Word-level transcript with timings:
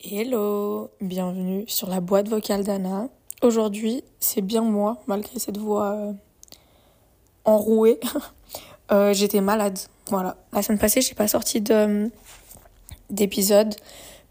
Hello, 0.00 0.90
bienvenue 1.02 1.64
sur 1.66 1.90
la 1.90 2.00
boîte 2.00 2.28
vocale 2.28 2.64
d'Anna. 2.64 3.08
Aujourd'hui, 3.42 4.02
c'est 4.18 4.40
bien 4.40 4.62
moi, 4.62 5.02
malgré 5.06 5.38
cette 5.38 5.58
voix 5.58 5.92
euh, 5.92 6.12
enrouée. 7.44 8.00
Euh, 8.90 9.12
j'étais 9.12 9.42
malade, 9.42 9.78
voilà. 10.08 10.38
La 10.50 10.62
semaine 10.62 10.78
passée, 10.78 11.02
j'ai 11.02 11.12
pas 11.12 11.28
sorti 11.28 11.60
de 11.60 12.10
d'épisode 13.10 13.74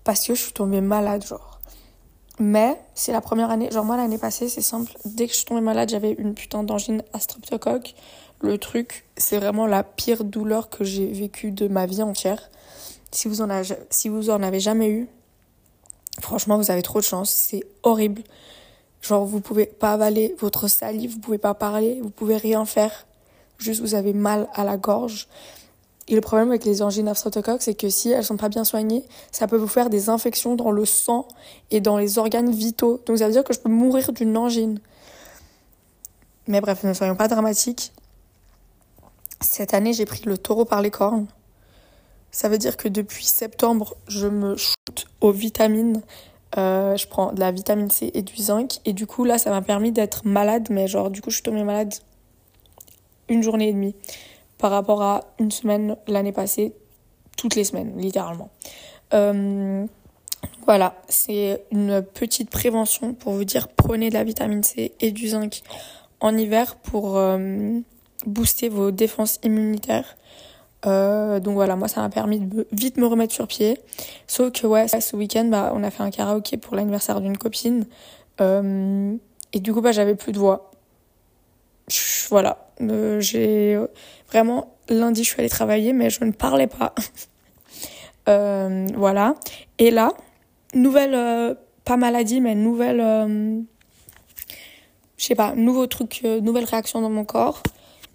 parce 0.04 0.26
que 0.26 0.34
je 0.34 0.42
suis 0.42 0.52
tombée 0.52 0.82
malade, 0.82 1.24
genre. 1.24 1.57
Mais 2.40 2.80
c'est 2.94 3.12
la 3.12 3.22
première 3.22 3.50
année, 3.50 3.72
genre 3.72 3.86
moi 3.86 3.98
l'année 3.98 4.20
passée, 4.20 4.48
c'est 4.48 4.62
simple. 4.62 4.92
Dès 5.06 5.26
que 5.26 5.32
je 5.32 5.38
suis 5.38 5.46
tombée 5.46 5.62
malade, 5.62 5.90
j'avais 5.90 6.12
une 6.12 6.36
putain 6.36 6.64
d'angine 6.64 7.04
à 7.14 7.20
streptocoque. 7.20 7.96
Le 8.42 8.58
truc, 8.60 9.06
c'est 9.18 9.38
vraiment 9.38 9.66
la 9.66 9.84
pire 9.84 10.24
douleur 10.24 10.70
que 10.70 10.84
j'ai 10.84 11.08
vécue 11.08 11.52
de 11.52 11.68
ma 11.68 11.88
vie 11.88 12.04
entière. 12.04 12.52
Si 13.12 13.28
vous 13.28 13.42
en 13.42 13.50
avez, 13.50 13.76
si 13.90 14.10
vous 14.10 14.30
en 14.30 14.44
avez 14.44 14.60
jamais 14.60 14.90
eu, 14.90 15.08
Franchement, 16.22 16.58
vous 16.58 16.72
avez 16.72 16.82
trop 16.82 17.00
de 17.00 17.04
chance. 17.06 17.30
C'est 17.30 17.64
horrible. 17.84 18.24
Genre, 19.02 19.26
vous 19.26 19.40
pouvez 19.40 19.66
pas 19.66 19.94
avaler 19.94 20.36
votre 20.40 20.68
salive, 20.68 21.12
vous 21.12 21.20
pouvez 21.20 21.38
pas 21.38 21.54
parler, 21.54 22.00
vous 22.02 22.10
pouvez 22.10 22.38
rien 22.38 22.66
faire. 22.66 23.06
Juste, 23.58 23.82
vous 23.82 23.96
avez 23.96 24.14
mal 24.14 24.48
à 24.54 24.64
la 24.64 24.78
gorge. 24.78 25.28
Et 26.10 26.16
le 26.16 26.22
problème 26.22 26.50
avec 26.50 26.64
les 26.64 26.82
angines 26.82 27.14
streptocoques, 27.14 27.62
c'est 27.62 27.74
que 27.74 27.90
si 27.90 28.12
elles 28.12 28.24
sont 28.24 28.38
pas 28.38 28.48
bien 28.48 28.64
soignées, 28.64 29.04
ça 29.32 29.48
peut 29.48 29.58
vous 29.58 29.68
faire 29.68 29.90
des 29.90 30.08
infections 30.10 30.56
dans 30.56 30.72
le 30.72 30.86
sang 30.86 31.28
et 31.70 31.82
dans 31.82 31.98
les 31.98 32.18
organes 32.18 32.50
vitaux. 32.50 33.02
Donc, 33.06 33.18
ça 33.18 33.26
veut 33.26 33.34
dire 33.34 33.44
que 33.44 33.54
je 33.54 33.60
peux 33.60 33.70
mourir 33.70 34.14
d'une 34.14 34.38
angine. 34.38 34.80
Mais 36.48 36.62
bref, 36.62 36.84
ne 36.86 36.94
soyons 36.94 37.16
pas 37.16 37.28
dramatiques. 37.28 37.92
Cette 39.42 39.74
année, 39.74 39.92
j'ai 39.92 40.06
pris 40.06 40.22
le 40.26 40.38
taureau 40.38 40.64
par 40.64 40.82
les 40.82 40.92
cornes. 40.92 41.28
Ça 42.32 42.48
veut 42.48 42.58
dire 42.58 42.78
que 42.78 42.88
depuis 42.88 43.26
septembre, 43.26 43.98
je 44.08 44.28
me 44.28 44.56
shoot 44.56 45.08
aux 45.20 45.32
vitamines. 45.32 46.02
Euh, 46.58 46.96
je 46.96 47.06
prends 47.06 47.34
de 47.34 47.40
la 47.42 47.52
vitamine 47.52 47.92
C 47.92 48.12
et 48.14 48.22
du 48.22 48.38
zinc. 48.38 48.80
Et 48.86 48.94
du 48.94 49.08
coup, 49.08 49.26
là, 49.26 49.38
ça 49.38 49.50
m'a 49.50 49.62
permis 49.62 49.92
d'être 49.92 50.26
malade. 50.26 50.68
Mais 50.70 50.88
genre, 50.88 51.10
du 51.10 51.22
coup, 51.22 51.32
je 51.32 51.36
suis 51.36 51.44
tombée 51.44 51.64
malade 51.64 51.94
une 53.28 53.44
journée 53.44 53.68
et 53.68 53.74
demie 53.74 53.94
par 54.58 54.72
rapport 54.72 55.02
à 55.02 55.26
une 55.40 55.52
semaine 55.52 55.98
l'année 56.08 56.32
passée, 56.32 56.74
toutes 57.38 57.56
les 57.56 57.64
semaines, 57.64 57.94
littéralement. 57.98 58.50
Euh, 59.14 59.86
voilà, 60.66 60.96
c'est 61.08 61.64
une 61.72 62.02
petite 62.02 62.50
prévention 62.50 63.14
pour 63.14 63.34
vous 63.34 63.46
dire 63.46 63.68
prenez 63.70 64.10
de 64.10 64.16
la 64.16 64.24
vitamine 64.24 64.64
C 64.64 64.94
et 65.00 65.12
du 65.12 65.30
zinc 65.30 65.62
en 66.20 66.36
hiver 66.36 66.76
pour 66.76 67.18
euh, 67.18 67.80
booster 68.26 68.70
vos 68.70 68.92
défenses 68.92 69.40
immunitaires. 69.44 70.18
Euh, 70.86 71.40
donc 71.40 71.56
voilà, 71.56 71.76
moi 71.76 71.88
ça 71.88 72.02
m'a 72.02 72.10
permis 72.10 72.40
de 72.40 72.68
vite 72.72 72.98
me 72.98 73.06
remettre 73.08 73.34
sur 73.34 73.48
pied. 73.48 73.80
Sauf 74.28 74.52
que 74.52 74.68
ouais, 74.68 74.88
ce 74.88 75.16
week-end, 75.16 75.46
bah, 75.46 75.72
on 75.74 75.84
a 75.84 75.92
fait 75.92 76.04
un 76.04 76.12
karaoké 76.12 76.58
pour 76.58 76.76
l'anniversaire 76.76 77.22
d'une 77.22 77.38
copine. 77.38 77.86
Euh, 78.42 79.16
et 79.54 79.60
du 79.60 79.74
coup, 79.74 79.82
bah, 79.82 79.92
j'avais 79.92 80.16
plus 80.16 80.32
de 80.32 80.40
voix. 80.40 80.72
Voilà, 82.30 82.70
euh, 82.82 83.22
j'ai 83.22 83.80
vraiment 84.28 84.76
lundi 84.90 85.24
je 85.24 85.30
suis 85.30 85.40
allée 85.40 85.50
travailler, 85.50 85.94
mais 85.94 86.10
je 86.10 86.24
ne 86.24 86.32
parlais 86.32 86.68
pas. 86.68 86.94
voilà. 88.96 89.36
Et 89.80 89.92
là, 89.92 90.12
nouvelle, 90.74 91.58
pas 91.86 91.98
maladie, 91.98 92.42
mais 92.42 92.56
nouvelle, 92.56 93.00
je 95.18 95.26
sais 95.26 95.36
pas, 95.36 95.56
nouveau 95.56 95.88
truc, 95.88 96.24
nouvelle 96.24 96.66
réaction 96.66 97.02
dans 97.02 97.10
mon 97.10 97.24
corps. 97.24 97.64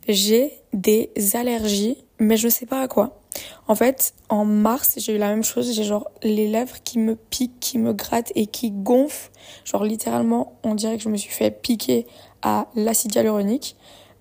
J'ai 0.09 0.53
des 0.73 1.11
allergies 1.35 2.05
mais 2.23 2.37
je 2.37 2.49
sais 2.49 2.67
pas 2.67 2.81
à 2.81 2.89
quoi. 2.89 3.19
En 3.67 3.75
fait, 3.75 4.15
en 4.29 4.45
mars, 4.45 4.95
j'ai 4.99 5.15
eu 5.15 5.19
la 5.19 5.29
même 5.29 5.45
chose. 5.45 5.75
J'ai 5.75 5.85
genre 5.85 6.11
les 6.23 6.49
lèvres 6.49 6.77
qui 6.85 6.99
me 6.99 7.17
piquent, 7.17 7.59
qui 7.61 7.79
me 7.79 7.93
grattent 7.93 8.33
et 8.35 8.47
qui 8.47 8.71
gonflent. 8.71 9.31
Genre 9.65 9.85
littéralement, 9.85 10.59
on 10.63 10.75
dirait 10.75 10.97
que 10.97 11.03
je 11.03 11.09
me 11.09 11.17
suis 11.17 11.33
fait 11.33 11.51
piquer 11.51 12.07
à 12.43 12.67
l'acide 12.75 13.15
hyaluronique. 13.15 13.77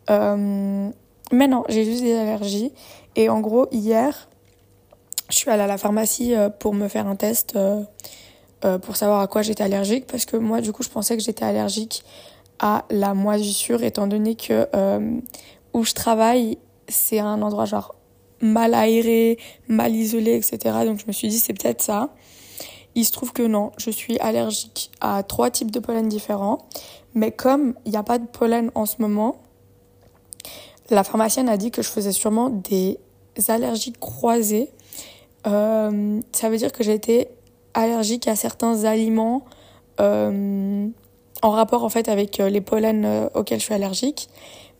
Euh... 0.09 0.89
Mais 1.31 1.47
non, 1.47 1.63
j'ai 1.69 1.85
juste 1.85 2.03
des 2.03 2.15
allergies. 2.15 2.73
Et 3.15 3.29
en 3.29 3.39
gros, 3.39 3.67
hier, 3.71 4.27
je 5.29 5.35
suis 5.37 5.49
allée 5.49 5.63
à 5.63 5.67
la 5.67 5.77
pharmacie 5.77 6.35
euh, 6.35 6.49
pour 6.49 6.73
me 6.73 6.87
faire 6.87 7.07
un 7.07 7.15
test 7.15 7.55
euh, 7.55 7.81
euh, 8.65 8.77
pour 8.77 8.95
savoir 8.95 9.21
à 9.21 9.27
quoi 9.27 9.41
j'étais 9.41 9.63
allergique. 9.63 10.05
Parce 10.07 10.25
que 10.25 10.37
moi, 10.37 10.61
du 10.61 10.71
coup, 10.71 10.83
je 10.83 10.89
pensais 10.89 11.15
que 11.17 11.23
j'étais 11.23 11.45
allergique 11.45 12.03
à 12.59 12.85
la 12.89 13.13
moisissure, 13.13 13.81
étant 13.81 14.07
donné 14.07 14.35
que 14.35 14.67
où 15.73 15.83
je 15.83 15.93
travaille, 15.93 16.57
c'est 16.87 17.19
un 17.19 17.41
endroit 17.41 17.65
genre 17.65 17.95
mal 18.41 18.73
aéré, 18.75 19.39
mal 19.67 19.95
isolé, 19.95 20.35
etc. 20.35 20.59
Donc 20.85 20.99
je 20.99 21.07
me 21.07 21.11
suis 21.11 21.27
dit 21.27 21.39
c'est 21.39 21.53
peut-être 21.53 21.81
ça. 21.81 22.13
Il 22.95 23.05
se 23.05 23.11
trouve 23.11 23.31
que 23.31 23.43
non, 23.43 23.71
je 23.77 23.89
suis 23.89 24.19
allergique 24.19 24.91
à 24.99 25.23
trois 25.23 25.49
types 25.49 25.71
de 25.71 25.79
pollen 25.79 26.09
différents. 26.09 26.59
Mais 27.13 27.31
comme 27.31 27.73
il 27.85 27.91
n'y 27.91 27.97
a 27.97 28.03
pas 28.03 28.19
de 28.19 28.25
pollen 28.25 28.71
en 28.75 28.85
ce 28.85 28.95
moment, 28.99 29.37
la 30.89 31.03
pharmacienne 31.03 31.49
a 31.49 31.57
dit 31.57 31.71
que 31.71 31.81
je 31.81 31.89
faisais 31.89 32.11
sûrement 32.11 32.49
des 32.49 32.99
allergies 33.47 33.93
croisées. 33.93 34.69
Euh, 35.47 36.19
ça 36.31 36.49
veut 36.49 36.57
dire 36.57 36.71
que 36.71 36.83
j'ai 36.83 36.93
été 36.93 37.29
allergique 37.73 38.27
à 38.27 38.35
certains 38.35 38.83
aliments 38.83 39.43
euh, 39.99 40.87
en 41.41 41.49
rapport 41.49 41.83
en 41.83 41.89
fait 41.89 42.09
avec 42.09 42.39
euh, 42.39 42.49
les 42.49 42.61
pollens 42.61 43.29
auxquels 43.33 43.59
je 43.59 43.65
suis 43.65 43.73
allergique. 43.73 44.29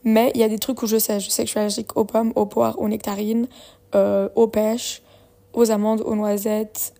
Mais 0.04 0.30
il 0.34 0.40
y 0.40 0.44
a 0.44 0.48
des 0.48 0.58
trucs 0.58 0.82
où 0.82 0.86
je 0.86 0.98
sais. 0.98 1.20
Je 1.20 1.30
sais 1.30 1.42
que 1.42 1.46
je 1.46 1.52
suis 1.52 1.60
allergique 1.60 1.96
aux 1.96 2.04
pommes, 2.04 2.32
aux 2.34 2.46
poires, 2.46 2.78
aux 2.80 2.88
nectarines, 2.88 3.46
aux 3.94 4.48
pêches, 4.48 5.02
aux 5.52 5.70
amandes, 5.70 6.02
aux 6.04 6.16
noisettes, 6.16 6.92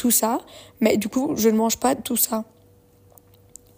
tout 0.00 0.10
ça. 0.10 0.40
Mais 0.80 0.96
du 0.96 1.08
coup, 1.08 1.34
je 1.36 1.48
ne 1.48 1.56
mange 1.56 1.76
pas 1.76 1.94
tout 1.94 2.16
ça. 2.16 2.44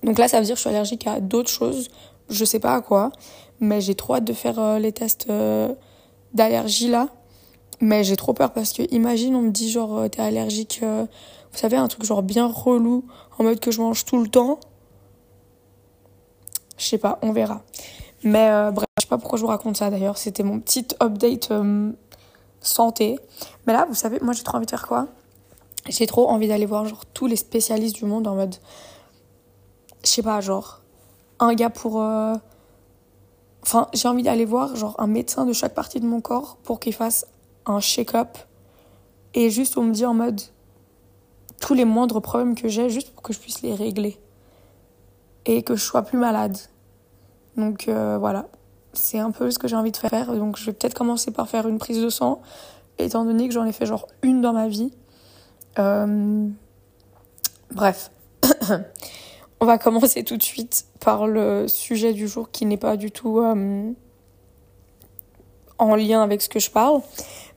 Donc 0.02 0.18
là, 0.18 0.28
ça 0.28 0.38
veut 0.38 0.46
dire 0.46 0.54
que 0.54 0.58
je 0.58 0.62
suis 0.62 0.70
allergique 0.70 1.06
à 1.06 1.20
d'autres 1.20 1.50
choses. 1.50 1.90
Je 2.28 2.44
sais 2.44 2.60
pas 2.60 2.74
à 2.74 2.80
quoi. 2.80 3.12
Mais 3.60 3.80
j'ai 3.80 3.94
trop 3.94 4.14
hâte 4.14 4.24
de 4.24 4.32
faire 4.32 4.58
euh, 4.58 4.78
les 4.78 4.92
tests 4.92 5.26
euh, 5.30 5.74
d'allergie 6.34 6.88
là. 6.88 7.08
Mais 7.80 8.04
j'ai 8.04 8.16
trop 8.16 8.32
peur 8.32 8.52
parce 8.52 8.72
que 8.72 8.82
imagine, 8.92 9.34
on 9.34 9.42
me 9.42 9.50
dit 9.50 9.70
genre, 9.70 9.98
euh, 9.98 10.08
t'es 10.08 10.22
allergique, 10.22 10.80
vous 10.82 11.58
savez, 11.58 11.76
un 11.76 11.88
truc 11.88 12.04
genre 12.04 12.22
bien 12.22 12.46
relou, 12.46 13.04
en 13.38 13.44
mode 13.44 13.58
que 13.58 13.70
je 13.72 13.80
mange 13.80 14.04
tout 14.04 14.22
le 14.22 14.28
temps. 14.28 14.60
Je 16.78 16.86
sais 16.86 16.98
pas, 16.98 17.18
on 17.22 17.32
verra. 17.32 17.62
Mais 18.24 18.48
euh, 18.50 18.70
bref, 18.70 18.86
je 18.98 19.02
sais 19.02 19.08
pas 19.08 19.18
pourquoi 19.18 19.36
je 19.38 19.42
vous 19.42 19.48
raconte 19.48 19.76
ça 19.76 19.90
d'ailleurs. 19.90 20.18
C'était 20.18 20.42
mon 20.42 20.60
petit 20.60 20.86
update 21.00 21.50
euh, 21.50 21.92
santé. 22.60 23.18
Mais 23.66 23.72
là, 23.72 23.86
vous 23.88 23.94
savez, 23.94 24.18
moi 24.20 24.32
j'ai 24.32 24.42
trop 24.42 24.56
envie 24.56 24.66
de 24.66 24.70
faire 24.70 24.86
quoi? 24.86 25.08
J'ai 25.88 26.06
trop 26.06 26.28
envie 26.28 26.48
d'aller 26.48 26.66
voir 26.66 26.86
genre 26.86 27.04
tous 27.06 27.26
les 27.26 27.36
spécialistes 27.36 27.96
du 27.96 28.04
monde 28.04 28.26
en 28.26 28.34
mode. 28.34 28.54
Je 30.04 30.08
sais 30.08 30.22
pas, 30.22 30.40
genre. 30.40 30.80
Un 31.40 31.54
gars 31.54 31.70
pour. 31.70 32.02
Euh, 32.02 32.34
enfin, 33.62 33.88
j'ai 33.92 34.08
envie 34.08 34.22
d'aller 34.22 34.44
voir 34.44 34.76
genre 34.76 34.94
un 34.98 35.06
médecin 35.06 35.44
de 35.44 35.52
chaque 35.52 35.74
partie 35.74 36.00
de 36.00 36.06
mon 36.06 36.20
corps 36.20 36.56
pour 36.62 36.78
qu'il 36.78 36.94
fasse 36.94 37.26
un 37.66 37.80
check-up. 37.80 38.38
Et 39.34 39.50
juste 39.50 39.76
on 39.76 39.82
me 39.82 39.92
dit 39.92 40.04
en 40.04 40.14
mode. 40.14 40.40
Tous 41.60 41.74
les 41.74 41.84
moindres 41.84 42.20
problèmes 42.20 42.56
que 42.56 42.68
j'ai, 42.68 42.90
juste 42.90 43.12
pour 43.12 43.22
que 43.22 43.32
je 43.32 43.38
puisse 43.38 43.62
les 43.62 43.74
régler. 43.74 44.18
Et 45.46 45.62
que 45.62 45.76
je 45.76 45.82
sois 45.82 46.02
plus 46.02 46.18
malade. 46.18 46.58
Donc 47.56 47.88
euh, 47.88 48.18
voilà, 48.18 48.46
c'est 48.92 49.18
un 49.18 49.30
peu 49.30 49.50
ce 49.50 49.58
que 49.58 49.68
j'ai 49.68 49.76
envie 49.76 49.92
de 49.92 49.96
faire. 49.96 50.34
Donc 50.34 50.56
je 50.56 50.66
vais 50.66 50.72
peut-être 50.72 50.94
commencer 50.94 51.30
par 51.30 51.48
faire 51.48 51.68
une 51.68 51.78
prise 51.78 52.00
de 52.00 52.08
sang, 52.08 52.40
étant 52.98 53.24
donné 53.24 53.48
que 53.48 53.54
j'en 53.54 53.64
ai 53.64 53.72
fait 53.72 53.86
genre 53.86 54.06
une 54.22 54.40
dans 54.40 54.52
ma 54.52 54.68
vie. 54.68 54.92
Euh... 55.78 56.48
Bref, 57.70 58.10
on 59.60 59.66
va 59.66 59.78
commencer 59.78 60.24
tout 60.24 60.36
de 60.36 60.42
suite 60.42 60.86
par 61.00 61.26
le 61.26 61.68
sujet 61.68 62.12
du 62.12 62.28
jour 62.28 62.50
qui 62.50 62.66
n'est 62.66 62.76
pas 62.76 62.96
du 62.96 63.10
tout 63.10 63.40
euh, 63.40 63.90
en 65.78 65.96
lien 65.96 66.22
avec 66.22 66.42
ce 66.42 66.48
que 66.48 66.60
je 66.60 66.70
parle. 66.70 67.00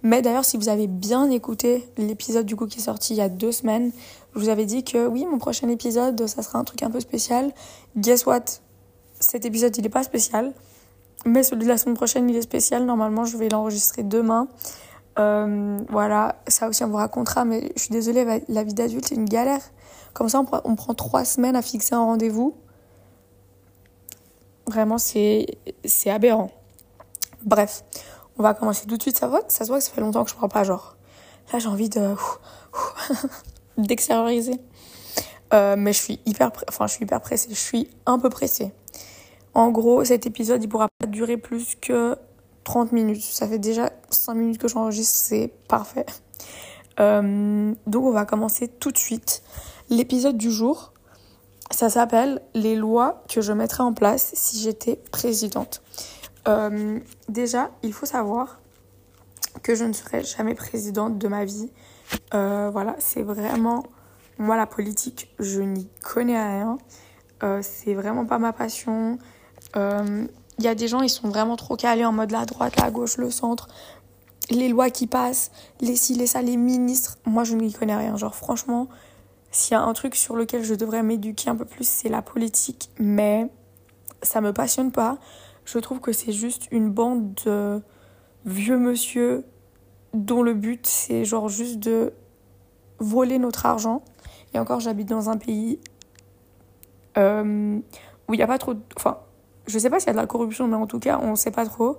Mais 0.03 0.21
d'ailleurs, 0.21 0.45
si 0.45 0.55
vous 0.55 0.69
avez 0.69 0.87
bien 0.87 1.29
écouté 1.31 1.85
l'épisode 1.97 2.45
du 2.45 2.55
coup 2.55 2.67
qui 2.67 2.79
est 2.79 2.83
sorti 2.83 3.13
il 3.13 3.17
y 3.17 3.21
a 3.21 3.29
deux 3.29 3.51
semaines, 3.51 3.91
je 4.35 4.39
vous 4.39 4.49
avais 4.49 4.65
dit 4.65 4.83
que 4.83 5.07
oui, 5.07 5.25
mon 5.25 5.37
prochain 5.37 5.67
épisode, 5.67 6.27
ça 6.27 6.43
sera 6.43 6.59
un 6.59 6.63
truc 6.63 6.83
un 6.83 6.91
peu 6.91 6.99
spécial. 6.99 7.51
Guess 7.97 8.25
what? 8.25 8.45
Cet 9.19 9.45
épisode, 9.45 9.75
il 9.77 9.83
n'est 9.83 9.89
pas 9.89 10.03
spécial. 10.03 10.53
Mais 11.25 11.41
celui 11.41 11.63
de 11.63 11.69
la 11.69 11.77
semaine 11.77 11.95
prochaine, 11.95 12.29
il 12.29 12.35
est 12.35 12.41
spécial. 12.41 12.85
Normalement, 12.85 13.25
je 13.25 13.35
vais 13.35 13.49
l'enregistrer 13.49 14.03
demain. 14.03 14.47
Euh, 15.17 15.79
voilà, 15.89 16.35
ça 16.47 16.67
aussi, 16.67 16.83
on 16.83 16.87
vous 16.87 16.97
racontera. 16.97 17.45
Mais 17.45 17.71
je 17.75 17.83
suis 17.83 17.91
désolée, 17.91 18.43
la 18.47 18.63
vie 18.63 18.73
d'adulte, 18.73 19.05
c'est 19.07 19.15
une 19.15 19.25
galère. 19.25 19.61
Comme 20.13 20.29
ça, 20.29 20.41
on 20.63 20.75
prend, 20.75 20.93
trois 20.93 21.25
semaines 21.25 21.55
à 21.55 21.61
fixer 21.61 21.95
un 21.95 22.03
rendez-vous. 22.03 22.55
Vraiment, 24.67 24.97
c'est 24.97 25.57
aberrant. 26.07 26.51
Bref, 27.43 27.83
on 28.37 28.43
va 28.43 28.53
commencer 28.53 28.85
tout 28.87 28.97
de 28.97 29.01
suite. 29.01 29.17
Ça, 29.17 29.27
va, 29.27 29.41
ça 29.47 29.65
se 29.65 29.69
voit 29.69 29.77
que 29.79 29.83
ça 29.83 29.91
fait 29.91 30.01
longtemps 30.01 30.23
que 30.23 30.29
je 30.29 30.35
ne 30.35 30.39
parle 30.39 30.51
pas, 30.51 30.63
genre. 30.63 30.95
Là, 31.53 31.59
j'ai 31.59 31.67
envie 31.67 31.89
de 31.89 32.15
d'extérioriser. 33.77 34.59
Euh, 35.53 35.75
mais 35.77 35.93
je 35.93 35.99
suis 36.01 36.19
hyper, 36.25 36.51
enfin, 36.67 36.87
je 36.87 36.93
suis 36.93 37.03
hyper 37.03 37.21
pressée. 37.21 37.49
Je 37.49 37.55
suis 37.55 37.89
un 38.05 38.17
peu 38.17 38.29
pressée. 38.29 38.71
En 39.53 39.69
gros, 39.69 40.03
cet 40.03 40.25
épisode, 40.25 40.63
il 40.63 40.67
pourra 40.67 40.87
pas 40.99 41.07
durer 41.07 41.37
plus 41.37 41.75
que 41.75 42.17
30 42.65 42.91
minutes. 42.91 43.21
Ça 43.21 43.47
fait 43.47 43.59
déjà 43.59 43.91
5 44.09 44.33
minutes 44.33 44.57
que 44.57 44.67
j'enregistre, 44.67 45.15
c'est 45.15 45.53
parfait. 45.69 46.05
Euh, 46.99 47.73
donc 47.87 48.05
on 48.05 48.11
va 48.11 48.25
commencer 48.25 48.67
tout 48.67 48.91
de 48.91 48.97
suite. 48.97 49.43
L'épisode 49.89 50.37
du 50.37 50.51
jour, 50.51 50.91
ça 51.71 51.89
s'appelle 51.89 52.41
Les 52.53 52.75
lois 52.75 53.23
que 53.29 53.39
je 53.41 53.53
mettrais 53.53 53.83
en 53.83 53.93
place 53.93 54.31
si 54.33 54.59
j'étais 54.59 54.97
présidente. 55.11 55.81
Euh, 56.47 56.99
déjà, 57.29 57.71
il 57.83 57.93
faut 57.93 58.05
savoir 58.05 58.59
que 59.63 59.73
je 59.75 59.85
ne 59.85 59.93
serai 59.93 60.23
jamais 60.23 60.55
présidente 60.55 61.17
de 61.17 61.27
ma 61.27 61.45
vie. 61.45 61.71
Euh, 62.33 62.69
voilà, 62.71 62.95
c'est 62.99 63.23
vraiment 63.23 63.83
moi 64.37 64.57
la 64.57 64.65
politique, 64.65 65.33
je 65.39 65.61
n'y 65.61 65.87
connais 66.03 66.41
rien. 66.41 66.77
C'est 67.61 67.93
vraiment 67.93 68.25
pas 68.25 68.39
ma 68.39 68.53
passion. 68.53 69.19
Il 70.59 70.65
y 70.65 70.67
a 70.67 70.75
des 70.75 70.87
gens, 70.87 71.01
ils 71.01 71.09
sont 71.09 71.27
vraiment 71.29 71.55
trop 71.55 71.75
calés 71.75 72.05
en 72.05 72.13
mode 72.13 72.31
la 72.31 72.45
droite, 72.45 72.79
la 72.79 72.91
gauche, 72.91 73.17
le 73.17 73.29
centre. 73.29 73.67
Les 74.49 74.69
lois 74.69 74.89
qui 74.89 75.07
passent, 75.07 75.51
les 75.81 75.95
ci, 75.95 76.13
les 76.13 76.27
ça, 76.27 76.41
les 76.41 76.55
ministres. 76.55 77.17
Moi, 77.25 77.43
je 77.43 77.55
n'y 77.55 77.73
connais 77.73 77.95
rien. 77.95 78.15
Genre, 78.15 78.35
franchement, 78.35 78.87
s'il 79.51 79.73
y 79.73 79.75
a 79.75 79.81
un 79.81 79.93
truc 79.93 80.15
sur 80.15 80.35
lequel 80.35 80.63
je 80.63 80.75
devrais 80.75 81.03
m'éduquer 81.03 81.49
un 81.49 81.55
peu 81.55 81.65
plus, 81.65 81.87
c'est 81.87 82.09
la 82.09 82.21
politique. 82.21 82.89
Mais 82.99 83.49
ça 84.21 84.41
me 84.41 84.53
passionne 84.53 84.91
pas. 84.91 85.17
Je 85.65 85.79
trouve 85.79 85.99
que 85.99 86.11
c'est 86.11 86.31
juste 86.31 86.67
une 86.71 86.91
bande 86.91 87.33
de 87.45 87.81
vieux 88.45 88.77
monsieur 88.77 89.45
dont 90.13 90.43
le 90.43 90.53
but 90.53 90.85
c'est 90.85 91.25
genre 91.25 91.49
juste 91.49 91.79
de 91.79 92.13
voler 92.99 93.39
notre 93.39 93.65
argent. 93.65 94.03
Et 94.53 94.59
encore, 94.59 94.79
j'habite 94.79 95.09
dans 95.09 95.29
un 95.29 95.37
pays 95.37 95.79
euh, 97.17 97.79
où 98.27 98.33
il 98.33 98.37
n'y 98.37 98.43
a 98.43 98.47
pas 98.47 98.57
trop. 98.57 98.73
De... 98.73 98.81
Enfin, 98.95 99.17
je 99.67 99.79
sais 99.79 99.89
pas 99.89 99.99
s'il 99.99 100.07
y 100.07 100.09
a 100.11 100.13
de 100.13 100.17
la 100.17 100.27
corruption, 100.27 100.67
mais 100.67 100.75
en 100.75 100.87
tout 100.87 100.99
cas, 100.99 101.19
on 101.21 101.35
sait 101.35 101.51
pas 101.51 101.65
trop. 101.65 101.97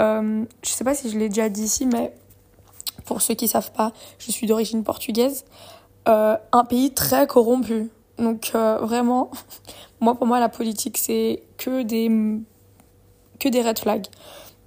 Euh, 0.00 0.44
je 0.62 0.70
sais 0.70 0.84
pas 0.84 0.94
si 0.94 1.10
je 1.10 1.18
l'ai 1.18 1.28
déjà 1.28 1.48
dit 1.48 1.64
ici, 1.64 1.86
mais 1.86 2.14
pour 3.04 3.22
ceux 3.22 3.34
qui 3.34 3.48
savent 3.48 3.72
pas, 3.72 3.92
je 4.18 4.30
suis 4.30 4.46
d'origine 4.46 4.84
portugaise. 4.84 5.44
Euh, 6.08 6.36
un 6.52 6.64
pays 6.64 6.92
très 6.92 7.26
corrompu. 7.26 7.90
Donc 8.18 8.52
euh, 8.54 8.78
vraiment, 8.78 9.30
moi 10.00 10.14
pour 10.14 10.26
moi 10.26 10.40
la 10.40 10.48
politique 10.48 10.98
c'est 10.98 11.42
que 11.58 11.82
des 11.82 12.10
que 13.38 13.48
des 13.48 13.62
red 13.62 13.78
flags. 13.78 14.06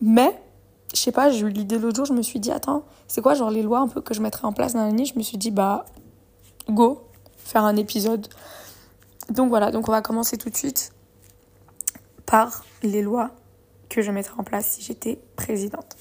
Mais, 0.01 0.38
je 0.94 1.00
sais 1.00 1.12
pas, 1.12 1.30
j'ai 1.30 1.42
eu 1.42 1.50
l'idée 1.50 1.77
l'autre 1.77 1.95
jour, 1.95 2.06
je 2.06 2.13
me 2.13 2.21
suis 2.21 2.39
dit, 2.39 2.51
attends, 2.51 2.83
c'est 3.07 3.21
quoi 3.21 3.33
genre 3.33 3.50
les 3.50 3.63
lois 3.63 3.80
un 3.80 3.88
peu 3.88 4.01
que 4.01 4.13
je 4.13 4.21
mettrais 4.21 4.45
en 4.45 4.51
place 4.51 4.74
dans 4.74 4.86
l'année 4.86 5.06
Je 5.06 5.18
me 5.18 5.24
suis 5.24 5.38
dit, 5.38 5.51
bah, 5.51 5.86
go, 6.69 7.01
faire 7.38 7.63
un 7.63 7.77
épisode. 7.77 8.27
Donc 9.30 9.50
voilà, 9.50 9.71
donc 9.71 9.88
on 9.88 9.92
va 9.92 10.01
commencer 10.01 10.38
tout 10.38 10.50
de 10.50 10.57
suite 10.57 10.92
par 12.25 12.63
les 12.83 13.01
lois 13.01 13.31
que 13.89 14.01
je 14.01 14.12
mettrais 14.12 14.39
en 14.39 14.44
place 14.44 14.68
si 14.68 14.81
j'étais 14.81 15.19
présidente. 15.36 15.95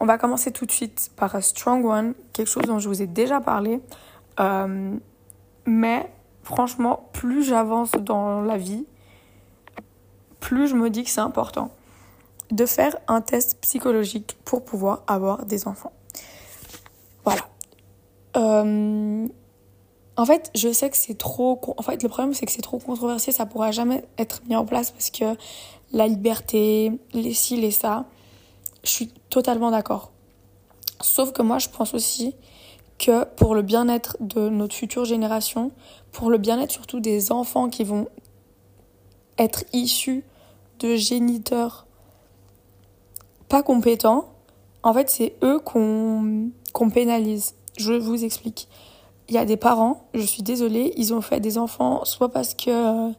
On 0.00 0.06
va 0.06 0.18
commencer 0.18 0.52
tout 0.52 0.66
de 0.66 0.70
suite 0.70 1.10
par 1.16 1.34
a 1.34 1.40
strong 1.40 1.84
one, 1.84 2.14
quelque 2.32 2.48
chose 2.48 2.64
dont 2.64 2.78
je 2.78 2.88
vous 2.88 3.02
ai 3.02 3.06
déjà 3.06 3.40
parlé. 3.40 3.80
Euh, 4.38 4.96
mais 5.66 6.10
franchement, 6.44 7.08
plus 7.12 7.42
j'avance 7.42 7.92
dans 7.92 8.40
la 8.40 8.56
vie, 8.56 8.86
plus 10.40 10.68
je 10.68 10.74
me 10.74 10.88
dis 10.88 11.04
que 11.04 11.10
c'est 11.10 11.20
important 11.20 11.70
de 12.50 12.64
faire 12.64 12.96
un 13.08 13.20
test 13.20 13.60
psychologique 13.60 14.38
pour 14.44 14.64
pouvoir 14.64 15.02
avoir 15.06 15.44
des 15.44 15.66
enfants. 15.66 15.92
Voilà. 17.24 17.48
Euh, 18.36 19.26
en 20.18 20.24
fait, 20.24 20.50
je 20.56 20.72
sais 20.72 20.90
que 20.90 20.96
c'est 20.96 21.16
trop. 21.16 21.60
En 21.76 21.82
fait, 21.82 22.02
le 22.02 22.08
problème, 22.08 22.34
c'est 22.34 22.44
que 22.44 22.50
c'est 22.50 22.60
trop 22.60 22.80
controversé. 22.80 23.30
Ça 23.30 23.46
pourra 23.46 23.70
jamais 23.70 24.04
être 24.18 24.42
mis 24.48 24.56
en 24.56 24.66
place 24.66 24.90
parce 24.90 25.10
que 25.10 25.36
la 25.92 26.08
liberté, 26.08 26.90
les 27.12 27.32
ci, 27.32 27.56
les 27.56 27.70
ça, 27.70 28.04
je 28.82 28.90
suis 28.90 29.12
totalement 29.30 29.70
d'accord. 29.70 30.10
Sauf 31.00 31.30
que 31.30 31.40
moi, 31.40 31.58
je 31.58 31.68
pense 31.68 31.94
aussi 31.94 32.34
que 32.98 33.24
pour 33.36 33.54
le 33.54 33.62
bien-être 33.62 34.16
de 34.18 34.48
notre 34.48 34.74
future 34.74 35.04
génération, 35.04 35.70
pour 36.10 36.30
le 36.30 36.38
bien-être 36.38 36.72
surtout 36.72 36.98
des 36.98 37.30
enfants 37.30 37.68
qui 37.68 37.84
vont 37.84 38.08
être 39.38 39.62
issus 39.72 40.24
de 40.80 40.96
géniteurs 40.96 41.86
pas 43.48 43.62
compétents, 43.62 44.32
en 44.82 44.92
fait, 44.92 45.08
c'est 45.10 45.36
eux 45.44 45.60
qu'on 45.60 46.50
qu'on 46.72 46.90
pénalise. 46.90 47.54
Je 47.76 47.92
vous 47.92 48.24
explique. 48.24 48.68
Il 49.28 49.34
y 49.34 49.38
a 49.38 49.44
des 49.44 49.56
parents, 49.56 50.08
je 50.14 50.22
suis 50.22 50.42
désolée, 50.42 50.92
ils 50.96 51.12
ont 51.12 51.20
fait 51.20 51.40
des 51.40 51.58
enfants 51.58 52.04
soit 52.04 52.30
parce 52.30 52.54
que 52.54 53.12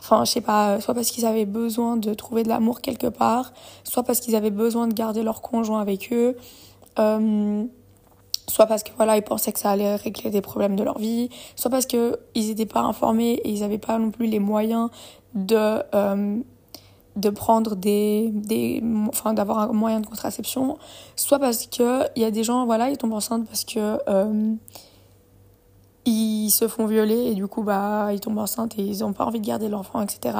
enfin 0.00 0.24
je 0.24 0.30
sais 0.30 0.40
pas 0.40 0.80
soit 0.80 0.94
parce 0.94 1.10
qu'ils 1.10 1.26
avaient 1.26 1.44
besoin 1.44 1.96
de 1.96 2.14
trouver 2.14 2.42
de 2.42 2.48
l'amour 2.48 2.80
quelque 2.80 3.06
part 3.06 3.52
soit 3.84 4.02
parce 4.02 4.20
qu'ils 4.20 4.36
avaient 4.36 4.50
besoin 4.50 4.86
de 4.86 4.94
garder 4.94 5.22
leur 5.22 5.42
conjoint 5.42 5.80
avec 5.80 6.12
eux 6.12 6.36
euh, 6.98 7.64
soit 8.48 8.66
parce 8.66 8.82
que 8.82 8.90
voilà 8.96 9.16
ils 9.16 9.22
pensaient 9.22 9.52
que 9.52 9.58
ça 9.58 9.70
allait 9.70 9.96
régler 9.96 10.30
des 10.30 10.40
problèmes 10.40 10.76
de 10.76 10.84
leur 10.84 10.98
vie 10.98 11.28
soit 11.56 11.70
parce 11.70 11.86
que 11.86 12.18
ils 12.34 12.48
n'étaient 12.48 12.66
pas 12.66 12.80
informés 12.80 13.32
et 13.44 13.50
ils 13.50 13.60
n'avaient 13.60 13.78
pas 13.78 13.98
non 13.98 14.10
plus 14.10 14.26
les 14.26 14.38
moyens 14.38 14.88
de 15.34 15.82
euh, 15.94 16.38
de 17.16 17.30
prendre 17.30 17.74
des, 17.74 18.30
des 18.32 18.80
enfin 19.08 19.34
d'avoir 19.34 19.58
un 19.58 19.72
moyen 19.72 20.00
de 20.00 20.06
contraception 20.06 20.78
soit 21.16 21.40
parce 21.40 21.66
que 21.66 22.04
il 22.14 22.22
y 22.22 22.24
a 22.24 22.30
des 22.30 22.44
gens 22.44 22.64
voilà 22.64 22.90
ils 22.90 22.96
tombent 22.96 23.14
enceintes 23.14 23.46
parce 23.46 23.64
que 23.64 23.98
euh, 24.08 24.54
ils 26.08 26.50
se 26.50 26.68
font 26.68 26.86
violer 26.86 27.26
et 27.26 27.34
du 27.34 27.46
coup 27.46 27.62
bah 27.62 28.08
ils 28.12 28.20
tombent 28.20 28.38
enceintes 28.38 28.78
et 28.78 28.82
ils 28.82 29.04
ont 29.04 29.12
pas 29.12 29.24
envie 29.24 29.40
de 29.40 29.46
garder 29.46 29.68
l'enfant 29.68 30.00
etc 30.00 30.36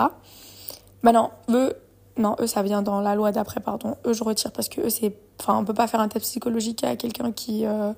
bah 1.02 1.12
non 1.12 1.30
eux 1.50 1.74
non 2.16 2.36
eux 2.40 2.46
ça 2.46 2.62
vient 2.62 2.82
dans 2.82 3.00
la 3.00 3.14
loi 3.14 3.32
d'après 3.32 3.60
pardon. 3.60 3.96
Eux 4.06 4.12
je 4.12 4.24
retire 4.24 4.52
parce 4.52 4.68
que 4.68 4.82
eux 4.82 4.90
c'est 4.90 5.14
enfin 5.40 5.58
on 5.58 5.64
peut 5.64 5.74
pas 5.74 5.86
faire 5.86 6.00
un 6.00 6.08
test 6.08 6.24
psychologique 6.24 6.84
à 6.84 6.96
quelqu'un 6.96 7.32
qui 7.32 7.64
euh, 7.66 7.92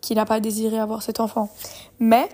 qui 0.00 0.14
n'a 0.14 0.24
pas 0.24 0.38
désiré 0.38 0.78
avoir 0.78 1.02
cet 1.02 1.18
enfant. 1.18 1.48
Mais 1.98 2.28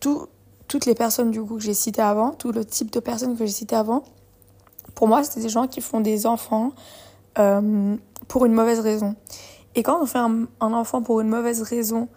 tout, 0.00 0.26
toutes 0.66 0.86
les 0.86 0.94
personnes 0.94 1.30
du 1.30 1.40
coup 1.40 1.56
que 1.56 1.62
j'ai 1.62 1.74
citées 1.74 2.02
avant 2.02 2.32
tout 2.32 2.50
le 2.50 2.64
type 2.64 2.90
de 2.90 2.98
personnes 2.98 3.36
que 3.36 3.46
j'ai 3.46 3.52
citées 3.52 3.76
avant 3.76 4.02
pour 4.94 5.08
moi, 5.08 5.24
c'est 5.24 5.40
des 5.40 5.48
gens 5.48 5.66
qui 5.66 5.80
font 5.80 6.00
des 6.00 6.26
enfants 6.26 6.72
euh, 7.38 7.96
pour 8.28 8.44
une 8.44 8.52
mauvaise 8.52 8.80
raison. 8.80 9.14
Et 9.74 9.82
quand 9.82 10.02
on 10.02 10.06
fait 10.06 10.18
un, 10.18 10.46
enfant 10.60 11.02
pour 11.02 11.20
une 11.20 11.28
mauvaise 11.28 11.62
raison, 11.62 12.08